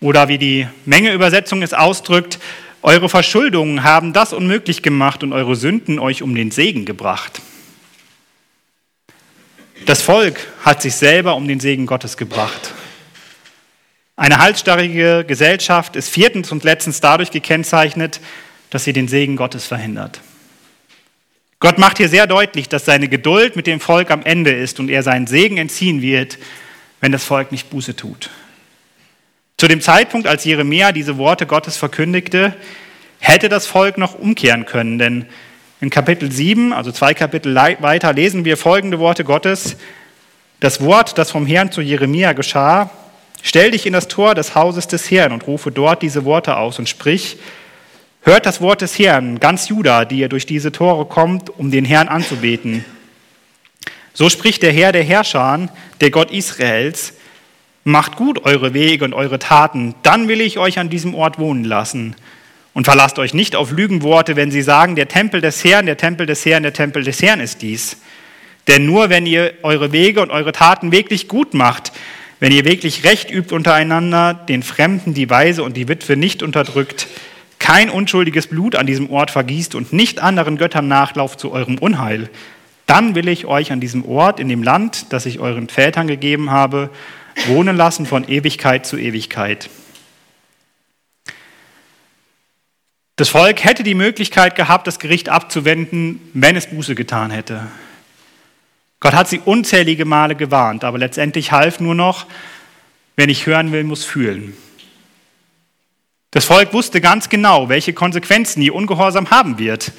Oder 0.00 0.28
wie 0.28 0.36
die 0.36 0.66
Mengeübersetzung 0.84 1.62
es 1.62 1.72
ausdrückt, 1.72 2.38
eure 2.84 3.08
Verschuldungen 3.08 3.82
haben 3.82 4.12
das 4.12 4.34
unmöglich 4.34 4.82
gemacht 4.82 5.22
und 5.22 5.32
eure 5.32 5.56
Sünden 5.56 5.98
euch 5.98 6.22
um 6.22 6.34
den 6.34 6.50
Segen 6.50 6.84
gebracht. 6.84 7.40
Das 9.86 10.02
Volk 10.02 10.46
hat 10.62 10.82
sich 10.82 10.94
selber 10.94 11.34
um 11.34 11.48
den 11.48 11.60
Segen 11.60 11.86
Gottes 11.86 12.18
gebracht. 12.18 12.74
Eine 14.16 14.38
halsstarrige 14.38 15.24
Gesellschaft 15.26 15.96
ist 15.96 16.10
viertens 16.10 16.52
und 16.52 16.62
letztens 16.62 17.00
dadurch 17.00 17.30
gekennzeichnet, 17.30 18.20
dass 18.68 18.84
sie 18.84 18.92
den 18.92 19.08
Segen 19.08 19.36
Gottes 19.36 19.66
verhindert. 19.66 20.20
Gott 21.60 21.78
macht 21.78 21.96
hier 21.96 22.10
sehr 22.10 22.26
deutlich, 22.26 22.68
dass 22.68 22.84
seine 22.84 23.08
Geduld 23.08 23.56
mit 23.56 23.66
dem 23.66 23.80
Volk 23.80 24.10
am 24.10 24.22
Ende 24.24 24.52
ist 24.52 24.78
und 24.78 24.90
er 24.90 25.02
seinen 25.02 25.26
Segen 25.26 25.56
entziehen 25.56 26.02
wird, 26.02 26.36
wenn 27.00 27.12
das 27.12 27.24
Volk 27.24 27.50
nicht 27.50 27.70
Buße 27.70 27.96
tut. 27.96 28.28
Zu 29.56 29.68
dem 29.68 29.80
Zeitpunkt, 29.80 30.26
als 30.26 30.44
Jeremia 30.44 30.90
diese 30.90 31.16
Worte 31.16 31.46
Gottes 31.46 31.76
verkündigte, 31.76 32.54
hätte 33.20 33.48
das 33.48 33.66
Volk 33.66 33.98
noch 33.98 34.18
umkehren 34.18 34.66
können, 34.66 34.98
denn 34.98 35.26
in 35.80 35.90
Kapitel 35.90 36.32
7, 36.32 36.72
also 36.72 36.90
zwei 36.90 37.14
Kapitel 37.14 37.54
weiter, 37.54 38.12
lesen 38.12 38.44
wir 38.44 38.56
folgende 38.56 38.98
Worte 38.98 39.22
Gottes. 39.22 39.76
Das 40.58 40.80
Wort, 40.80 41.18
das 41.18 41.30
vom 41.30 41.46
Herrn 41.46 41.70
zu 41.70 41.82
Jeremia 41.82 42.32
geschah, 42.32 42.90
stell 43.42 43.70
dich 43.70 43.86
in 43.86 43.92
das 43.92 44.08
Tor 44.08 44.34
des 44.34 44.54
Hauses 44.54 44.88
des 44.88 45.10
Herrn 45.10 45.32
und 45.32 45.46
rufe 45.46 45.70
dort 45.70 46.02
diese 46.02 46.24
Worte 46.24 46.56
aus 46.56 46.78
und 46.78 46.88
sprich, 46.88 47.36
hört 48.22 48.46
das 48.46 48.60
Wort 48.60 48.80
des 48.80 48.98
Herrn, 48.98 49.38
ganz 49.38 49.68
Juda, 49.68 50.04
die 50.04 50.18
ihr 50.18 50.28
durch 50.28 50.46
diese 50.46 50.72
Tore 50.72 51.06
kommt, 51.06 51.50
um 51.50 51.70
den 51.70 51.84
Herrn 51.84 52.08
anzubeten. 52.08 52.84
So 54.14 54.30
spricht 54.30 54.62
der 54.62 54.72
Herr 54.72 54.92
der 54.92 55.04
Herrscher, 55.04 55.68
der 56.00 56.10
Gott 56.10 56.30
Israels, 56.30 57.14
Macht 57.84 58.16
gut 58.16 58.44
eure 58.44 58.72
Wege 58.72 59.04
und 59.04 59.12
eure 59.12 59.38
Taten, 59.38 59.94
dann 60.02 60.26
will 60.26 60.40
ich 60.40 60.58
euch 60.58 60.78
an 60.78 60.88
diesem 60.88 61.14
Ort 61.14 61.38
wohnen 61.38 61.64
lassen. 61.64 62.16
Und 62.72 62.86
verlasst 62.86 63.18
euch 63.18 63.34
nicht 63.34 63.54
auf 63.54 63.70
Lügenworte, 63.70 64.34
wenn 64.34 64.50
sie 64.50 64.62
sagen, 64.62 64.96
der 64.96 65.06
Tempel 65.06 65.40
des 65.40 65.62
Herrn, 65.62 65.86
der 65.86 65.96
Tempel 65.96 66.26
des 66.26 66.44
Herrn, 66.44 66.62
der 66.64 66.72
Tempel 66.72 67.04
des 67.04 67.22
Herrn 67.22 67.40
ist 67.40 67.62
dies. 67.62 67.98
Denn 68.66 68.86
nur 68.86 69.10
wenn 69.10 69.26
ihr 69.26 69.52
eure 69.62 69.92
Wege 69.92 70.22
und 70.22 70.30
eure 70.30 70.52
Taten 70.52 70.90
wirklich 70.90 71.28
gut 71.28 71.54
macht, 71.54 71.92
wenn 72.40 72.52
ihr 72.52 72.64
wirklich 72.64 73.04
Recht 73.04 73.30
übt 73.30 73.54
untereinander, 73.54 74.34
den 74.34 74.62
Fremden, 74.62 75.14
die 75.14 75.30
Weise 75.30 75.62
und 75.62 75.76
die 75.76 75.88
Witwe 75.88 76.16
nicht 76.16 76.42
unterdrückt, 76.42 77.06
kein 77.58 77.90
unschuldiges 77.90 78.48
Blut 78.48 78.76
an 78.76 78.86
diesem 78.86 79.10
Ort 79.10 79.30
vergießt 79.30 79.74
und 79.74 79.92
nicht 79.92 80.20
anderen 80.20 80.58
Göttern 80.58 80.88
nachlauft 80.88 81.38
zu 81.38 81.52
eurem 81.52 81.78
Unheil, 81.78 82.28
dann 82.86 83.14
will 83.14 83.28
ich 83.28 83.46
euch 83.46 83.72
an 83.72 83.80
diesem 83.80 84.04
Ort, 84.04 84.40
in 84.40 84.48
dem 84.48 84.62
Land, 84.62 85.06
das 85.10 85.26
ich 85.26 85.38
euren 85.38 85.68
Vätern 85.68 86.06
gegeben 86.06 86.50
habe, 86.50 86.90
wohnen 87.46 87.76
lassen 87.76 88.06
von 88.06 88.28
Ewigkeit 88.28 88.86
zu 88.86 88.96
Ewigkeit. 88.96 89.68
Das 93.16 93.28
Volk 93.28 93.62
hätte 93.62 93.84
die 93.84 93.94
Möglichkeit 93.94 94.56
gehabt, 94.56 94.86
das 94.86 94.98
Gericht 94.98 95.28
abzuwenden, 95.28 96.20
wenn 96.32 96.56
es 96.56 96.66
Buße 96.66 96.94
getan 96.96 97.30
hätte. 97.30 97.68
Gott 98.98 99.14
hat 99.14 99.28
sie 99.28 99.40
unzählige 99.44 100.04
Male 100.04 100.34
gewarnt, 100.34 100.82
aber 100.82 100.98
letztendlich 100.98 101.52
half 101.52 101.78
nur 101.78 101.94
noch, 101.94 102.26
wer 103.16 103.26
nicht 103.26 103.46
hören 103.46 103.70
will, 103.70 103.84
muss 103.84 104.04
fühlen. 104.04 104.56
Das 106.32 106.46
Volk 106.46 106.72
wusste 106.72 107.00
ganz 107.00 107.28
genau, 107.28 107.68
welche 107.68 107.92
Konsequenzen 107.92 108.60
ihr 108.62 108.74
Ungehorsam 108.74 109.30
haben 109.30 109.58
wird. 109.58 109.92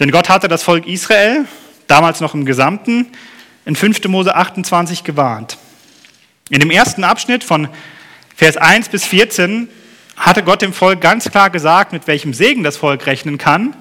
Denn 0.00 0.10
Gott 0.10 0.30
hatte 0.30 0.48
das 0.48 0.62
Volk 0.62 0.86
Israel, 0.86 1.44
damals 1.88 2.20
noch 2.20 2.32
im 2.32 2.46
Gesamten, 2.46 3.08
in 3.66 3.76
5. 3.76 4.04
Mose 4.04 4.34
28 4.34 5.04
gewarnt. 5.04 5.58
In 6.50 6.60
dem 6.60 6.70
ersten 6.70 7.04
Abschnitt 7.04 7.44
von 7.44 7.68
Vers 8.34 8.56
1 8.56 8.88
bis 8.88 9.04
14 9.04 9.68
hatte 10.16 10.42
Gott 10.42 10.62
dem 10.62 10.72
Volk 10.72 11.00
ganz 11.00 11.30
klar 11.30 11.50
gesagt, 11.50 11.92
mit 11.92 12.06
welchem 12.06 12.32
Segen 12.32 12.62
das 12.62 12.78
Volk 12.78 13.06
rechnen 13.06 13.36
kann, 13.36 13.76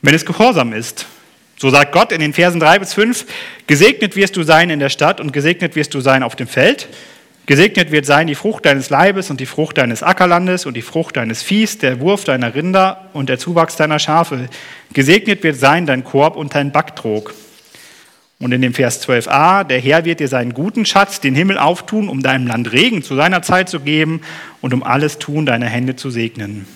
wenn 0.00 0.14
es 0.14 0.24
gehorsam 0.24 0.72
ist. 0.72 1.06
So 1.58 1.68
sagt 1.68 1.92
Gott 1.92 2.10
in 2.10 2.20
den 2.20 2.32
Versen 2.32 2.58
3 2.58 2.78
bis 2.78 2.94
5, 2.94 3.26
gesegnet 3.66 4.16
wirst 4.16 4.36
du 4.36 4.44
sein 4.44 4.70
in 4.70 4.78
der 4.78 4.88
Stadt 4.88 5.20
und 5.20 5.32
gesegnet 5.32 5.76
wirst 5.76 5.92
du 5.92 6.00
sein 6.00 6.22
auf 6.22 6.36
dem 6.36 6.48
Feld. 6.48 6.88
Gesegnet 7.44 7.90
wird 7.90 8.06
sein 8.06 8.28
die 8.28 8.34
Frucht 8.34 8.64
deines 8.64 8.88
Leibes 8.88 9.28
und 9.28 9.40
die 9.40 9.46
Frucht 9.46 9.76
deines 9.76 10.02
Ackerlandes 10.02 10.64
und 10.64 10.74
die 10.74 10.82
Frucht 10.82 11.18
deines 11.18 11.42
Viehs, 11.42 11.76
der 11.76 12.00
Wurf 12.00 12.24
deiner 12.24 12.54
Rinder 12.54 13.10
und 13.12 13.28
der 13.28 13.38
Zuwachs 13.38 13.76
deiner 13.76 13.98
Schafe. 13.98 14.48
Gesegnet 14.94 15.42
wird 15.42 15.56
sein 15.56 15.84
dein 15.84 16.02
Korb 16.02 16.36
und 16.36 16.54
dein 16.54 16.72
Backtrog. 16.72 17.34
Und 18.40 18.52
in 18.52 18.62
dem 18.62 18.72
Vers 18.72 19.06
12a, 19.06 19.64
der 19.64 19.78
Herr 19.78 20.06
wird 20.06 20.18
dir 20.18 20.26
seinen 20.26 20.54
guten 20.54 20.86
Schatz, 20.86 21.20
den 21.20 21.34
Himmel 21.34 21.58
auftun, 21.58 22.08
um 22.08 22.22
deinem 22.22 22.46
Land 22.46 22.72
Regen 22.72 23.02
zu 23.02 23.14
seiner 23.14 23.42
Zeit 23.42 23.68
zu 23.68 23.80
geben 23.80 24.22
und 24.62 24.72
um 24.72 24.82
alles 24.82 25.18
Tun 25.18 25.44
deiner 25.44 25.66
Hände 25.66 25.94
zu 25.94 26.10
segnen. 26.10 26.66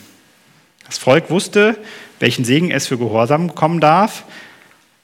Das 0.84 0.98
Volk 0.98 1.30
wusste, 1.30 1.78
welchen 2.20 2.44
Segen 2.44 2.70
es 2.70 2.86
für 2.86 2.98
Gehorsam 2.98 3.46
bekommen 3.46 3.80
darf, 3.80 4.24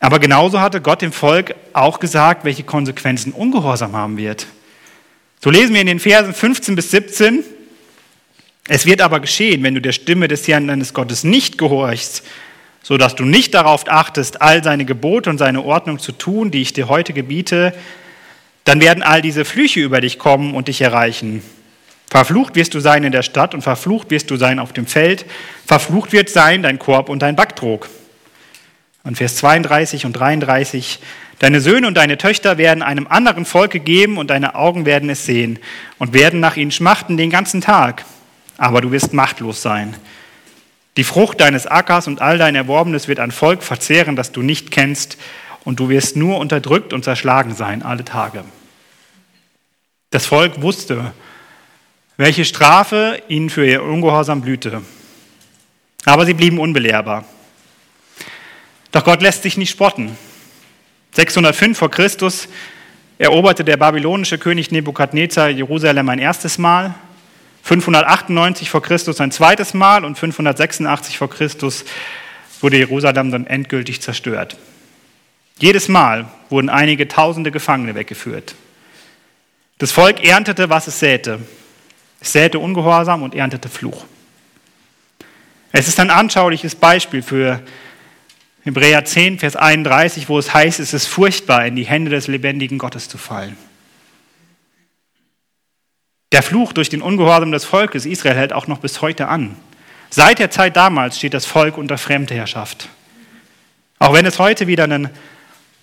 aber 0.00 0.18
genauso 0.18 0.60
hatte 0.60 0.82
Gott 0.82 1.00
dem 1.00 1.12
Volk 1.12 1.54
auch 1.72 1.98
gesagt, 1.98 2.44
welche 2.44 2.62
Konsequenzen 2.62 3.32
Ungehorsam 3.32 3.96
haben 3.96 4.18
wird. 4.18 4.46
So 5.42 5.48
lesen 5.48 5.72
wir 5.72 5.80
in 5.80 5.86
den 5.86 5.98
Versen 5.98 6.34
15 6.34 6.76
bis 6.76 6.90
17, 6.90 7.42
es 8.68 8.84
wird 8.84 9.00
aber 9.00 9.20
geschehen, 9.20 9.62
wenn 9.62 9.74
du 9.74 9.80
der 9.80 9.92
Stimme 9.92 10.28
des 10.28 10.46
Herrn 10.46 10.68
deines 10.68 10.92
Gottes 10.92 11.24
nicht 11.24 11.56
gehorchst, 11.56 12.22
so 12.90 12.98
dass 12.98 13.14
du 13.14 13.24
nicht 13.24 13.54
darauf 13.54 13.84
achtest, 13.86 14.42
all 14.42 14.64
seine 14.64 14.84
Gebote 14.84 15.30
und 15.30 15.38
seine 15.38 15.62
Ordnung 15.62 16.00
zu 16.00 16.10
tun, 16.10 16.50
die 16.50 16.60
ich 16.60 16.72
dir 16.72 16.88
heute 16.88 17.12
gebiete, 17.12 17.72
dann 18.64 18.80
werden 18.80 19.04
all 19.04 19.22
diese 19.22 19.44
Flüche 19.44 19.78
über 19.78 20.00
dich 20.00 20.18
kommen 20.18 20.54
und 20.56 20.66
dich 20.66 20.80
erreichen. 20.80 21.40
Verflucht 22.08 22.56
wirst 22.56 22.74
du 22.74 22.80
sein 22.80 23.04
in 23.04 23.12
der 23.12 23.22
Stadt 23.22 23.54
und 23.54 23.62
verflucht 23.62 24.10
wirst 24.10 24.28
du 24.32 24.36
sein 24.36 24.58
auf 24.58 24.72
dem 24.72 24.88
Feld. 24.88 25.24
Verflucht 25.64 26.12
wird 26.12 26.30
sein 26.30 26.64
dein 26.64 26.80
Korb 26.80 27.10
und 27.10 27.22
dein 27.22 27.36
Backtrog. 27.36 27.88
Und 29.04 29.18
Vers 29.18 29.36
32 29.36 30.04
und 30.04 30.14
33. 30.14 30.98
Deine 31.38 31.60
Söhne 31.60 31.86
und 31.86 31.94
deine 31.94 32.18
Töchter 32.18 32.58
werden 32.58 32.82
einem 32.82 33.06
anderen 33.06 33.44
Volk 33.44 33.70
gegeben 33.70 34.18
und 34.18 34.30
deine 34.30 34.56
Augen 34.56 34.84
werden 34.84 35.10
es 35.10 35.24
sehen 35.24 35.60
und 35.98 36.12
werden 36.12 36.40
nach 36.40 36.56
ihnen 36.56 36.72
schmachten 36.72 37.16
den 37.16 37.30
ganzen 37.30 37.60
Tag. 37.60 38.04
Aber 38.58 38.80
du 38.80 38.90
wirst 38.90 39.12
machtlos 39.12 39.62
sein. 39.62 39.94
Die 40.96 41.04
Frucht 41.04 41.40
deines 41.40 41.66
Ackers 41.66 42.06
und 42.06 42.20
all 42.20 42.38
dein 42.38 42.54
Erworbenes 42.54 43.08
wird 43.08 43.20
ein 43.20 43.30
Volk 43.30 43.62
verzehren, 43.62 44.16
das 44.16 44.32
du 44.32 44.42
nicht 44.42 44.70
kennst, 44.70 45.16
und 45.64 45.78
du 45.78 45.88
wirst 45.88 46.16
nur 46.16 46.38
unterdrückt 46.38 46.92
und 46.92 47.04
zerschlagen 47.04 47.54
sein 47.54 47.82
alle 47.82 48.04
Tage. 48.04 48.44
Das 50.10 50.26
Volk 50.26 50.62
wusste, 50.62 51.12
welche 52.16 52.44
Strafe 52.44 53.22
ihnen 53.28 53.50
für 53.50 53.66
ihr 53.66 53.82
Ungehorsam 53.82 54.40
blühte. 54.40 54.82
Aber 56.04 56.26
sie 56.26 56.34
blieben 56.34 56.58
unbelehrbar. 56.58 57.24
Doch 58.90 59.04
Gott 59.04 59.22
lässt 59.22 59.42
sich 59.42 59.56
nicht 59.56 59.70
spotten. 59.70 60.16
605 61.12 61.78
vor 61.78 61.90
Christus 61.90 62.48
eroberte 63.18 63.64
der 63.64 63.76
babylonische 63.76 64.38
König 64.38 64.70
Nebukadnezar 64.70 65.50
Jerusalem 65.50 66.08
ein 66.08 66.18
erstes 66.18 66.58
Mal, 66.58 66.94
598 67.62 68.70
vor 68.70 68.82
Christus 68.82 69.20
ein 69.20 69.32
zweites 69.32 69.74
Mal 69.74 70.04
und 70.04 70.18
586 70.18 71.18
vor 71.18 71.30
Christus 71.30 71.84
wurde 72.60 72.76
Jerusalem 72.76 73.30
dann 73.30 73.46
endgültig 73.46 74.00
zerstört. 74.00 74.56
Jedes 75.58 75.88
Mal 75.88 76.28
wurden 76.48 76.68
einige 76.68 77.06
tausende 77.06 77.50
Gefangene 77.50 77.94
weggeführt. 77.94 78.54
Das 79.78 79.92
Volk 79.92 80.24
erntete, 80.24 80.70
was 80.70 80.86
es 80.86 80.98
säte. 81.00 81.40
Es 82.20 82.32
säte 82.32 82.58
Ungehorsam 82.58 83.22
und 83.22 83.34
erntete 83.34 83.68
Fluch. 83.68 84.04
Es 85.72 85.88
ist 85.88 86.00
ein 86.00 86.10
anschauliches 86.10 86.74
Beispiel 86.74 87.22
für 87.22 87.62
Hebräer 88.62 89.04
10, 89.04 89.38
Vers 89.38 89.56
31, 89.56 90.28
wo 90.28 90.38
es 90.38 90.52
heißt, 90.52 90.80
es 90.80 90.92
ist 90.92 91.06
furchtbar, 91.06 91.64
in 91.64 91.76
die 91.76 91.86
Hände 91.86 92.10
des 92.10 92.26
lebendigen 92.26 92.76
Gottes 92.76 93.08
zu 93.08 93.16
fallen. 93.16 93.56
Der 96.32 96.42
Fluch 96.44 96.72
durch 96.72 96.88
den 96.88 97.02
Ungehorsam 97.02 97.50
des 97.50 97.64
Volkes 97.64 98.06
Israel 98.06 98.36
hält 98.36 98.52
auch 98.52 98.68
noch 98.68 98.78
bis 98.78 99.02
heute 99.02 99.26
an. 99.26 99.56
Seit 100.10 100.38
der 100.38 100.50
Zeit 100.50 100.76
damals 100.76 101.18
steht 101.18 101.34
das 101.34 101.44
Volk 101.44 101.76
unter 101.76 101.98
Fremdherrschaft. 101.98 102.88
Auch 103.98 104.14
wenn 104.14 104.26
es 104.26 104.38
heute 104.38 104.68
wieder 104.68 104.84
ein 104.84 105.10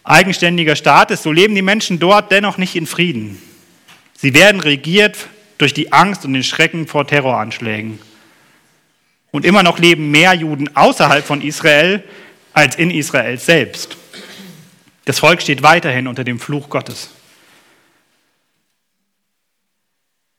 eigenständiger 0.06 0.78
Staat 0.78 1.12
ist, 1.12 1.24
so 1.24 1.34
leben 1.34 1.54
die 1.54 1.62
Menschen 1.62 2.00
dort 2.00 2.32
dennoch 2.32 2.58
nicht 2.58 2.76
in 2.76 2.88
Frieden. 2.88 3.42
Sie 4.16 4.34
werden 4.34 4.62
regiert 4.62 5.28
durch 5.58 5.74
die 5.74 5.92
Angst 5.92 6.24
und 6.24 6.34
den 6.34 6.44
Schrecken 6.44 6.88
vor 6.88 7.06
Terroranschlägen. 7.06 8.00
Und 9.32 9.46
immer 9.46 9.64
noch 9.64 9.80
leben 9.80 10.12
mehr 10.12 10.34
Juden 10.34 10.76
außerhalb 10.76 11.26
von 11.26 11.42
Israel 11.42 12.04
als 12.54 12.78
in 12.78 12.90
Israel 12.90 13.38
selbst. 13.38 13.98
Das 15.04 15.20
Volk 15.20 15.42
steht 15.42 15.62
weiterhin 15.62 16.08
unter 16.08 16.24
dem 16.24 16.40
Fluch 16.40 16.70
Gottes. 16.70 17.10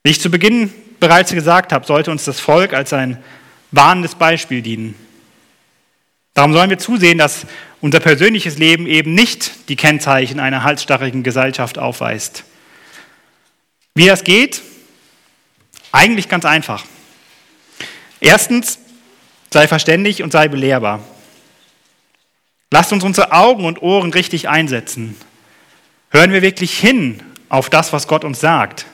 Wie 0.03 0.11
ich 0.11 0.21
zu 0.21 0.31
Beginn 0.31 0.73
bereits 1.01 1.33
gesagt 1.33 1.73
habe, 1.73 1.87
sollte 1.87 2.11
uns 2.11 2.25
das 2.25 2.41
Volk 2.41 2.73
als 2.73 2.93
ein 2.93 3.23
warnendes 3.71 4.15
Beispiel 4.15 4.63
dienen. 4.63 4.95
Darum 6.35 6.53
sollen 6.53 6.71
wir 6.71 6.79
zusehen, 6.79 7.19
dass 7.19 7.47
unser 7.81 8.01
persönliches 8.01 8.59
Leben 8.59 8.87
eben 8.87 9.15
nicht 9.15 9.69
die 9.69 9.77
Kennzeichen 9.77 10.41
einer 10.41 10.63
halsstarrigen 10.63 11.23
Gesellschaft 11.23 11.79
aufweist. 11.79 12.45
Wie 13.95 14.07
das 14.07 14.25
geht, 14.25 14.63
eigentlich 15.91 16.29
ganz 16.29 16.45
einfach. 16.45 16.85
Erstens, 18.21 18.79
sei 19.53 19.67
verständig 19.67 20.23
und 20.23 20.33
sei 20.33 20.49
belehrbar. 20.49 21.01
Lasst 22.71 22.93
uns 22.93 23.03
unsere 23.03 23.33
Augen 23.33 23.65
und 23.65 23.83
Ohren 23.83 24.13
richtig 24.13 24.49
einsetzen. 24.49 25.17
Hören 26.11 26.33
wir 26.33 26.43
wirklich 26.43 26.79
hin 26.79 27.23
auf 27.49 27.71
das, 27.71 27.93
was 27.93 28.07
Gott 28.07 28.25
uns 28.25 28.41
sagt. 28.41 28.87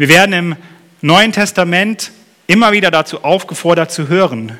Wir 0.00 0.08
werden 0.08 0.32
im 0.32 0.56
Neuen 1.00 1.32
Testament 1.32 2.12
immer 2.46 2.70
wieder 2.70 2.92
dazu 2.92 3.24
aufgefordert 3.24 3.90
zu 3.90 4.06
hören. 4.06 4.56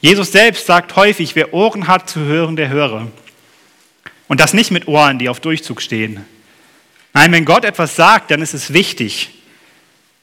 Jesus 0.00 0.30
selbst 0.30 0.66
sagt 0.66 0.94
häufig, 0.94 1.34
wer 1.34 1.52
Ohren 1.52 1.88
hat 1.88 2.08
zu 2.08 2.20
hören, 2.20 2.54
der 2.54 2.68
höre. 2.68 3.08
Und 4.28 4.38
das 4.38 4.54
nicht 4.54 4.70
mit 4.70 4.86
Ohren, 4.86 5.18
die 5.18 5.28
auf 5.28 5.40
Durchzug 5.40 5.82
stehen. 5.82 6.24
Nein, 7.12 7.32
wenn 7.32 7.44
Gott 7.44 7.64
etwas 7.64 7.96
sagt, 7.96 8.30
dann 8.30 8.40
ist 8.40 8.54
es 8.54 8.72
wichtig. 8.72 9.30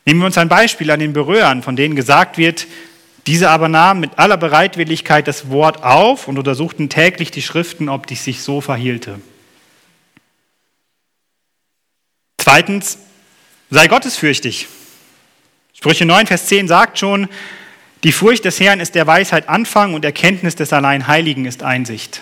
Nehmen 0.06 0.22
wir 0.22 0.28
uns 0.28 0.38
ein 0.38 0.48
Beispiel 0.48 0.90
an 0.90 1.02
den 1.02 1.12
Berührern, 1.12 1.62
von 1.62 1.76
denen 1.76 1.98
gesagt 1.98 2.38
wird, 2.38 2.66
diese 3.28 3.50
aber 3.50 3.68
nahmen 3.68 4.00
mit 4.00 4.18
aller 4.20 4.38
Bereitwilligkeit 4.38 5.28
das 5.28 5.50
Wort 5.50 5.84
auf 5.84 6.30
und 6.30 6.38
untersuchten 6.38 6.88
täglich 6.88 7.30
die 7.30 7.42
Schriften, 7.42 7.90
ob 7.90 8.08
dies 8.08 8.24
sich 8.24 8.42
so 8.42 8.62
verhielte. 8.62 9.20
Zweitens, 12.38 13.00
sei 13.70 13.88
gottesfürchtig. 13.88 14.68
Sprüche 15.74 16.06
9, 16.06 16.28
Vers 16.28 16.48
10 16.48 16.68
sagt 16.68 17.00
schon, 17.00 17.28
die 18.04 18.12
Furcht 18.12 18.46
des 18.46 18.60
Herrn 18.60 18.80
ist 18.80 18.96
der 18.96 19.08
Weisheit 19.08 19.50
Anfang 19.50 19.94
und 19.94 20.06
Erkenntnis 20.06 20.56
des 20.56 20.72
allein 20.74 21.08
Heiligen 21.08 21.46
ist 21.46 21.64
Einsicht. 21.64 22.22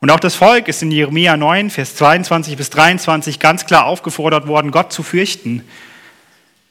Und 0.00 0.10
auch 0.10 0.20
das 0.20 0.34
Volk 0.34 0.68
ist 0.68 0.82
in 0.82 0.90
Jeremia 0.90 1.36
9, 1.36 1.70
Vers 1.70 1.94
22 1.96 2.56
bis 2.56 2.70
23 2.70 3.38
ganz 3.38 3.66
klar 3.66 3.86
aufgefordert 3.86 4.48
worden, 4.48 4.72
Gott 4.72 4.92
zu 4.92 5.02
fürchten 5.02 5.62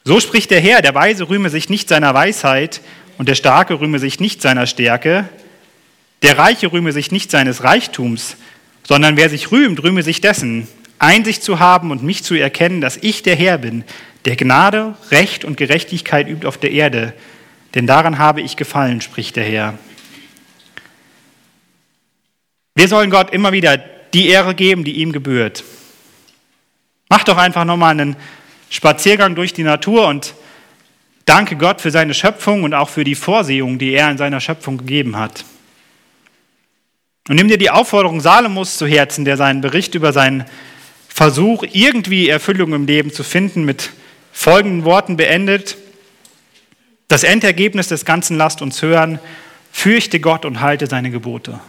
so 0.03 0.19
spricht 0.19 0.49
der 0.49 0.59
Herr, 0.59 0.81
der 0.81 0.95
Weise 0.95 1.29
rühme 1.29 1.51
sich 1.51 1.69
nicht 1.69 1.87
seiner 1.87 2.13
Weisheit 2.13 2.81
und 3.19 3.29
der 3.29 3.35
Starke 3.35 3.79
rühme 3.79 3.99
sich 3.99 4.19
nicht 4.19 4.41
seiner 4.41 4.65
Stärke, 4.65 5.29
der 6.23 6.39
Reiche 6.39 6.71
rühme 6.71 6.91
sich 6.91 7.11
nicht 7.11 7.29
seines 7.29 7.63
Reichtums, 7.63 8.35
sondern 8.83 9.15
wer 9.15 9.29
sich 9.29 9.51
rühmt, 9.51 9.83
rühme 9.83 10.01
sich 10.01 10.19
dessen, 10.19 10.67
Einsicht 11.01 11.43
zu 11.43 11.59
haben 11.59 11.89
und 11.89 12.03
mich 12.03 12.23
zu 12.23 12.35
erkennen, 12.35 12.79
dass 12.79 12.97
ich 12.97 13.23
der 13.23 13.35
Herr 13.35 13.57
bin, 13.57 13.83
der 14.25 14.35
Gnade, 14.35 14.95
Recht 15.09 15.43
und 15.43 15.57
Gerechtigkeit 15.57 16.27
übt 16.27 16.45
auf 16.45 16.57
der 16.57 16.71
Erde, 16.71 17.13
denn 17.73 17.87
daran 17.87 18.19
habe 18.19 18.41
ich 18.41 18.55
gefallen, 18.55 19.01
spricht 19.01 19.35
der 19.35 19.43
Herr. 19.43 19.77
Wir 22.75 22.87
sollen 22.87 23.09
Gott 23.09 23.33
immer 23.33 23.51
wieder 23.51 23.77
die 24.13 24.27
Ehre 24.27 24.53
geben, 24.53 24.83
die 24.83 24.97
ihm 24.97 25.11
gebührt. 25.11 25.63
Mach 27.09 27.23
doch 27.23 27.37
einfach 27.37 27.65
nochmal 27.65 27.91
einen 27.91 28.15
Spaziergang 28.69 29.35
durch 29.35 29.53
die 29.53 29.63
Natur 29.63 30.07
und 30.07 30.35
danke 31.25 31.55
Gott 31.55 31.81
für 31.81 31.91
seine 31.91 32.13
Schöpfung 32.13 32.63
und 32.63 32.73
auch 32.73 32.89
für 32.89 33.03
die 33.03 33.15
Vorsehung, 33.15 33.79
die 33.79 33.91
er 33.91 34.11
in 34.11 34.17
seiner 34.17 34.39
Schöpfung 34.39 34.77
gegeben 34.77 35.17
hat. 35.17 35.45
Und 37.27 37.35
nimm 37.35 37.47
dir 37.47 37.57
die 37.57 37.69
Aufforderung 37.69 38.21
Salomos 38.21 38.77
zu 38.77 38.85
Herzen, 38.85 39.25
der 39.25 39.37
seinen 39.37 39.61
Bericht 39.61 39.95
über 39.95 40.13
seinen 40.13 40.45
Versuch, 41.13 41.65
irgendwie 41.71 42.29
Erfüllung 42.29 42.73
im 42.73 42.87
Leben 42.87 43.11
zu 43.11 43.23
finden, 43.23 43.65
mit 43.65 43.91
folgenden 44.31 44.85
Worten 44.85 45.17
beendet. 45.17 45.77
Das 47.09 47.23
Endergebnis 47.23 47.89
des 47.89 48.05
Ganzen 48.05 48.37
lasst 48.37 48.61
uns 48.61 48.81
hören, 48.81 49.19
fürchte 49.71 50.21
Gott 50.21 50.45
und 50.45 50.61
halte 50.61 50.87
seine 50.87 51.11
Gebote. 51.11 51.59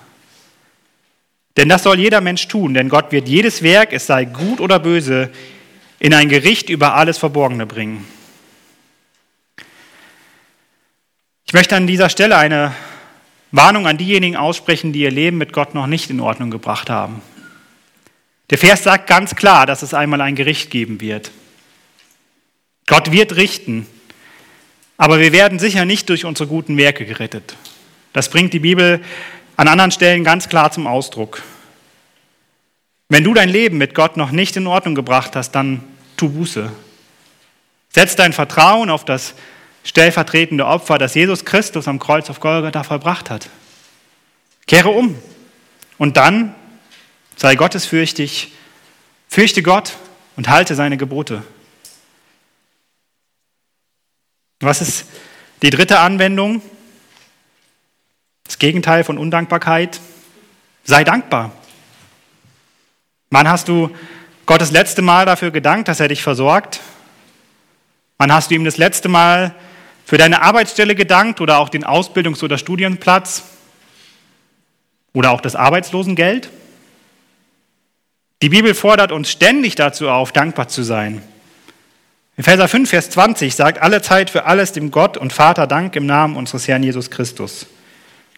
Denn 1.56 1.68
das 1.68 1.82
soll 1.82 1.98
jeder 1.98 2.20
Mensch 2.20 2.46
tun, 2.46 2.72
denn 2.72 2.88
Gott 2.88 3.10
wird 3.10 3.28
jedes 3.28 3.62
Werk, 3.62 3.92
es 3.92 4.06
sei 4.06 4.24
gut 4.24 4.60
oder 4.60 4.78
böse, 4.78 5.30
in 5.98 6.14
ein 6.14 6.28
Gericht 6.28 6.70
über 6.70 6.94
alles 6.94 7.18
Verborgene 7.18 7.66
bringen. 7.66 8.06
Ich 11.46 11.52
möchte 11.52 11.76
an 11.76 11.88
dieser 11.88 12.08
Stelle 12.08 12.36
eine 12.36 12.72
Warnung 13.50 13.86
an 13.86 13.98
diejenigen 13.98 14.36
aussprechen, 14.36 14.92
die 14.92 15.00
ihr 15.00 15.10
Leben 15.10 15.36
mit 15.36 15.52
Gott 15.52 15.74
noch 15.74 15.88
nicht 15.88 16.08
in 16.10 16.20
Ordnung 16.20 16.50
gebracht 16.50 16.88
haben. 16.88 17.20
Der 18.52 18.58
Vers 18.58 18.82
sagt 18.82 19.06
ganz 19.06 19.34
klar, 19.34 19.64
dass 19.64 19.80
es 19.80 19.94
einmal 19.94 20.20
ein 20.20 20.34
Gericht 20.34 20.70
geben 20.70 21.00
wird. 21.00 21.30
Gott 22.86 23.10
wird 23.10 23.36
richten, 23.36 23.86
aber 24.98 25.20
wir 25.20 25.32
werden 25.32 25.58
sicher 25.58 25.86
nicht 25.86 26.10
durch 26.10 26.26
unsere 26.26 26.50
guten 26.50 26.76
Werke 26.76 27.06
gerettet. 27.06 27.56
Das 28.12 28.28
bringt 28.28 28.52
die 28.52 28.58
Bibel 28.58 29.02
an 29.56 29.68
anderen 29.68 29.90
Stellen 29.90 30.22
ganz 30.22 30.50
klar 30.50 30.70
zum 30.70 30.86
Ausdruck. 30.86 31.42
Wenn 33.08 33.24
du 33.24 33.32
dein 33.32 33.48
Leben 33.48 33.78
mit 33.78 33.94
Gott 33.94 34.18
noch 34.18 34.32
nicht 34.32 34.54
in 34.54 34.66
Ordnung 34.66 34.94
gebracht 34.94 35.34
hast, 35.34 35.52
dann 35.52 35.82
tu 36.18 36.28
Buße. 36.28 36.70
Setz 37.88 38.16
dein 38.16 38.34
Vertrauen 38.34 38.90
auf 38.90 39.06
das 39.06 39.32
stellvertretende 39.82 40.66
Opfer, 40.66 40.98
das 40.98 41.14
Jesus 41.14 41.46
Christus 41.46 41.88
am 41.88 41.98
Kreuz 41.98 42.28
auf 42.28 42.38
Golgatha 42.38 42.82
vollbracht 42.82 43.30
hat. 43.30 43.48
Kehre 44.66 44.90
um 44.90 45.16
und 45.96 46.18
dann 46.18 46.54
sei 47.36 47.56
gottesfürchtig, 47.56 48.52
fürchte 49.28 49.62
Gott 49.62 49.96
und 50.36 50.48
halte 50.48 50.74
seine 50.74 50.96
Gebote. 50.96 51.42
Was 54.60 54.80
ist 54.80 55.06
die 55.62 55.70
dritte 55.70 55.98
Anwendung? 55.98 56.62
Das 58.44 58.58
Gegenteil 58.58 59.02
von 59.02 59.18
Undankbarkeit. 59.18 60.00
Sei 60.84 61.04
dankbar. 61.04 61.52
Wann 63.30 63.48
hast 63.48 63.68
du 63.68 63.90
Gott 64.46 64.60
das 64.60 64.70
letzte 64.70 65.02
Mal 65.02 65.26
dafür 65.26 65.50
gedankt, 65.50 65.88
dass 65.88 66.00
er 66.00 66.08
dich 66.08 66.22
versorgt? 66.22 66.80
Wann 68.18 68.32
hast 68.32 68.50
du 68.50 68.54
ihm 68.54 68.64
das 68.64 68.76
letzte 68.76 69.08
Mal 69.08 69.54
für 70.04 70.18
deine 70.18 70.42
Arbeitsstelle 70.42 70.94
gedankt 70.94 71.40
oder 71.40 71.58
auch 71.58 71.68
den 71.68 71.84
Ausbildungs- 71.84 72.44
oder 72.44 72.58
Studienplatz 72.58 73.44
oder 75.12 75.30
auch 75.30 75.40
das 75.40 75.56
Arbeitslosengeld? 75.56 76.50
Die 78.42 78.48
Bibel 78.48 78.74
fordert 78.74 79.12
uns 79.12 79.30
ständig 79.30 79.76
dazu 79.76 80.10
auf, 80.10 80.32
dankbar 80.32 80.66
zu 80.66 80.82
sein. 80.82 81.22
Epheser 82.36 82.66
5, 82.66 82.90
Vers 82.90 83.10
20 83.10 83.54
sagt, 83.54 83.80
alle 83.80 84.02
Zeit 84.02 84.30
für 84.30 84.46
alles 84.46 84.72
dem 84.72 84.90
Gott 84.90 85.16
und 85.16 85.32
Vater 85.32 85.68
Dank 85.68 85.94
im 85.94 86.06
Namen 86.06 86.34
unseres 86.34 86.66
Herrn 86.66 86.82
Jesus 86.82 87.08
Christus. 87.10 87.66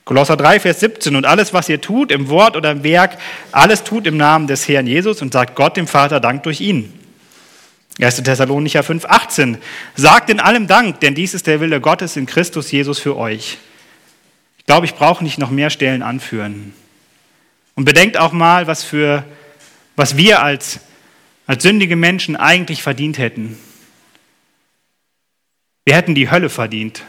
Kolosser 0.04 0.36
3, 0.36 0.60
Vers 0.60 0.80
17, 0.80 1.16
und 1.16 1.24
alles, 1.24 1.54
was 1.54 1.70
ihr 1.70 1.80
tut, 1.80 2.12
im 2.12 2.28
Wort 2.28 2.54
oder 2.54 2.70
im 2.70 2.84
Werk, 2.84 3.16
alles 3.50 3.82
tut 3.82 4.06
im 4.06 4.18
Namen 4.18 4.46
des 4.46 4.68
Herrn 4.68 4.86
Jesus 4.86 5.22
und 5.22 5.32
sagt 5.32 5.54
Gott 5.54 5.78
dem 5.78 5.86
Vater 5.86 6.20
Dank 6.20 6.42
durch 6.42 6.60
ihn. 6.60 6.92
1. 7.98 8.16
Thessalonicher 8.16 8.82
5, 8.82 9.06
18, 9.06 9.56
sagt 9.94 10.28
in 10.28 10.40
allem 10.40 10.66
Dank, 10.66 11.00
denn 11.00 11.14
dies 11.14 11.32
ist 11.32 11.46
der 11.46 11.60
Wille 11.60 11.80
Gottes 11.80 12.16
in 12.16 12.26
Christus 12.26 12.70
Jesus 12.70 12.98
für 12.98 13.16
euch. 13.16 13.56
Ich 14.58 14.66
glaube, 14.66 14.84
ich 14.84 14.94
brauche 14.94 15.24
nicht 15.24 15.38
noch 15.38 15.50
mehr 15.50 15.70
Stellen 15.70 16.02
anführen. 16.02 16.74
Und 17.74 17.86
bedenkt 17.86 18.18
auch 18.18 18.32
mal, 18.32 18.66
was, 18.66 18.84
für, 18.84 19.24
was 19.96 20.16
wir 20.16 20.42
als, 20.42 20.80
als 21.46 21.62
sündige 21.62 21.96
Menschen 21.96 22.36
eigentlich 22.36 22.82
verdient 22.82 23.18
hätten. 23.18 23.58
Wir 25.84 25.96
hätten 25.96 26.14
die 26.14 26.30
Hölle 26.30 26.48
verdient. 26.48 27.02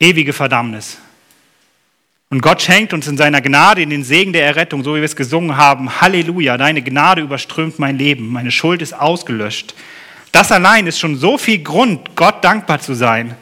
Ewige 0.00 0.32
Verdammnis. 0.32 0.98
Und 2.28 2.40
Gott 2.40 2.62
schenkt 2.62 2.94
uns 2.94 3.06
in 3.06 3.16
seiner 3.16 3.42
Gnade 3.42 3.82
in 3.82 3.90
den 3.90 4.04
Segen 4.04 4.32
der 4.32 4.46
Errettung, 4.46 4.82
so 4.82 4.92
wie 4.94 5.00
wir 5.00 5.04
es 5.04 5.16
gesungen 5.16 5.58
haben. 5.58 6.00
Halleluja, 6.00 6.56
deine 6.56 6.82
Gnade 6.82 7.20
überströmt 7.20 7.78
mein 7.78 7.98
Leben, 7.98 8.28
meine 8.28 8.50
Schuld 8.50 8.80
ist 8.80 8.94
ausgelöscht. 8.94 9.74
Das 10.32 10.50
allein 10.50 10.86
ist 10.86 10.98
schon 10.98 11.16
so 11.16 11.36
viel 11.36 11.62
Grund, 11.62 12.16
Gott 12.16 12.42
dankbar 12.42 12.80
zu 12.80 12.94
sein. 12.94 13.36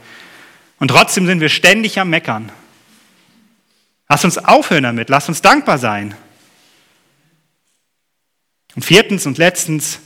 Und 0.80 0.88
trotzdem 0.88 1.26
sind 1.26 1.40
wir 1.40 1.48
ständig 1.48 2.00
am 2.00 2.10
Meckern. 2.10 2.50
Lass 4.08 4.24
uns 4.24 4.38
aufhören 4.38 4.82
damit, 4.82 5.08
lass 5.08 5.28
uns 5.28 5.40
dankbar 5.40 5.78
sein. 5.78 6.16
Und 8.76 8.84
viertens 8.84 9.26
und 9.26 9.38
letztens, 9.38 10.00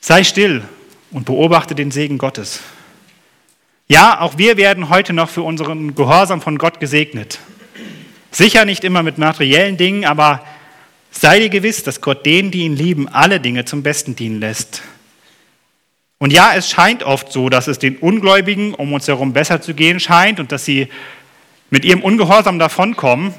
sei 0.00 0.24
still 0.24 0.62
und 1.10 1.24
beobachte 1.24 1.74
den 1.74 1.90
Segen 1.90 2.18
Gottes. 2.18 2.60
Ja, 3.88 4.20
auch 4.20 4.36
wir 4.36 4.56
werden 4.56 4.88
heute 4.88 5.12
noch 5.12 5.30
für 5.30 5.42
unseren 5.42 5.94
Gehorsam 5.94 6.40
von 6.40 6.58
Gott 6.58 6.80
gesegnet. 6.80 7.38
Sicher 8.30 8.64
nicht 8.64 8.84
immer 8.84 9.02
mit 9.02 9.16
materiellen 9.16 9.76
Dingen, 9.76 10.04
aber 10.04 10.44
sei 11.10 11.38
dir 11.38 11.48
gewiss, 11.48 11.82
dass 11.84 12.00
Gott 12.00 12.26
denen, 12.26 12.50
die 12.50 12.62
ihn 12.64 12.76
lieben, 12.76 13.08
alle 13.08 13.40
Dinge 13.40 13.64
zum 13.64 13.82
Besten 13.82 14.16
dienen 14.16 14.40
lässt. 14.40 14.82
Und 16.18 16.32
ja, 16.32 16.54
es 16.54 16.70
scheint 16.70 17.02
oft 17.02 17.30
so, 17.30 17.48
dass 17.48 17.68
es 17.68 17.78
den 17.78 17.96
Ungläubigen 17.98 18.74
um 18.74 18.92
uns 18.92 19.06
herum 19.06 19.32
besser 19.32 19.60
zu 19.60 19.74
gehen 19.74 20.00
scheint 20.00 20.40
und 20.40 20.50
dass 20.50 20.64
sie 20.64 20.88
mit 21.70 21.84
ihrem 21.84 22.02
Ungehorsam 22.02 22.58
davonkommen. 22.58 23.34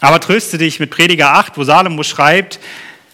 Aber 0.00 0.20
tröste 0.20 0.58
dich 0.58 0.80
mit 0.80 0.90
Prediger 0.90 1.34
8, 1.34 1.56
wo 1.58 1.64
Salomo 1.64 2.02
schreibt, 2.02 2.58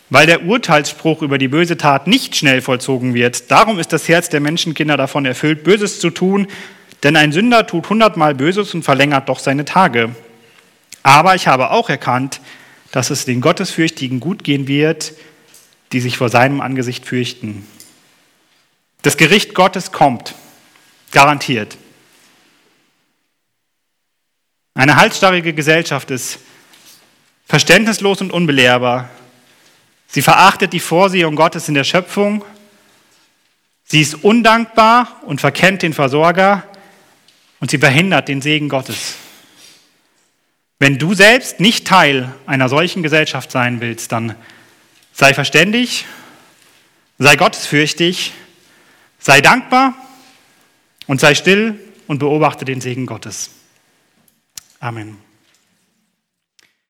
weil 0.09 0.27
der 0.27 0.44
Urteilsspruch 0.44 1.22
über 1.22 1.37
die 1.37 1.49
böse 1.49 1.77
Tat 1.77 2.07
nicht 2.07 2.37
schnell 2.37 2.62
vollzogen 2.62 3.14
wird. 3.14 3.51
Darum 3.51 3.79
ist 3.79 3.92
das 3.92 4.09
Herz 4.09 4.29
der 4.29 4.40
Menschenkinder 4.40 4.96
davon 4.96 5.27
erfüllt, 5.27 5.64
Böses 5.64 5.99
zu 5.99 6.11
tun, 6.11 6.46
denn 7.03 7.16
ein 7.16 7.33
Sünder 7.33 7.66
tut 7.66 7.88
hundertmal 7.90 8.35
Böses 8.35 8.72
und 8.72 8.85
verlängert 8.85 9.29
doch 9.29 9.40
seine 9.40 9.64
Tage. 9.64 10.14
Aber 11.03 11.35
ich 11.35 11.49
habe 11.49 11.70
auch 11.70 11.90
erkannt, 11.90 12.40
dass 12.92 13.11
es 13.11 13.25
den 13.25 13.40
Gottesfürchtigen 13.40 14.20
gut 14.20 14.44
gehen 14.44 14.68
wird, 14.68 15.12
die 15.92 16.01
sich 16.01 16.16
vor 16.16 16.29
seinem 16.29 16.61
Angesicht 16.61 17.05
fürchten. 17.05 17.66
Das 19.03 19.16
Gericht 19.16 19.55
Gottes 19.55 19.92
kommt, 19.92 20.35
garantiert. 21.12 21.77
Eine 24.75 24.96
halsstarrige 24.96 25.53
Gesellschaft 25.53 26.11
ist 26.11 26.38
verständnislos 27.46 28.20
und 28.20 28.32
unbelehrbar. 28.32 29.09
Sie 30.09 30.22
verachtet 30.22 30.72
die 30.72 30.80
Vorsehung 30.80 31.37
Gottes 31.37 31.68
in 31.68 31.74
der 31.74 31.85
Schöpfung. 31.85 32.44
Sie 33.85 34.00
ist 34.00 34.24
undankbar 34.24 35.20
und 35.24 35.40
verkennt 35.40 35.82
den 35.82 35.94
Versorger 35.94 36.64
und 37.61 37.70
sie 37.70 37.78
verhindert 37.78 38.28
den 38.28 38.42
Segen 38.42 38.68
Gottes. 38.68 39.16
Wenn 40.78 40.98
du 40.98 41.14
selbst 41.14 41.61
nicht 41.61 41.87
Teil 41.87 42.35
einer 42.46 42.68
solchen 42.68 43.02
Gesellschaft 43.02 43.50
sein 43.50 43.80
willst, 43.80 44.12
dann 44.12 44.35
sei 45.12 45.32
verständig, 45.32 46.04
sei 47.18 47.37
gottesfürchtig, 47.37 48.32
sei 49.18 49.40
dankbar 49.40 49.94
und 51.06 51.20
sei 51.20 51.35
still 51.35 51.80
und 52.06 52.18
beobachte 52.18 52.64
den 52.64 52.80
Segen 52.80 53.06
Gottes. 53.06 53.50
Amen. 54.80 55.25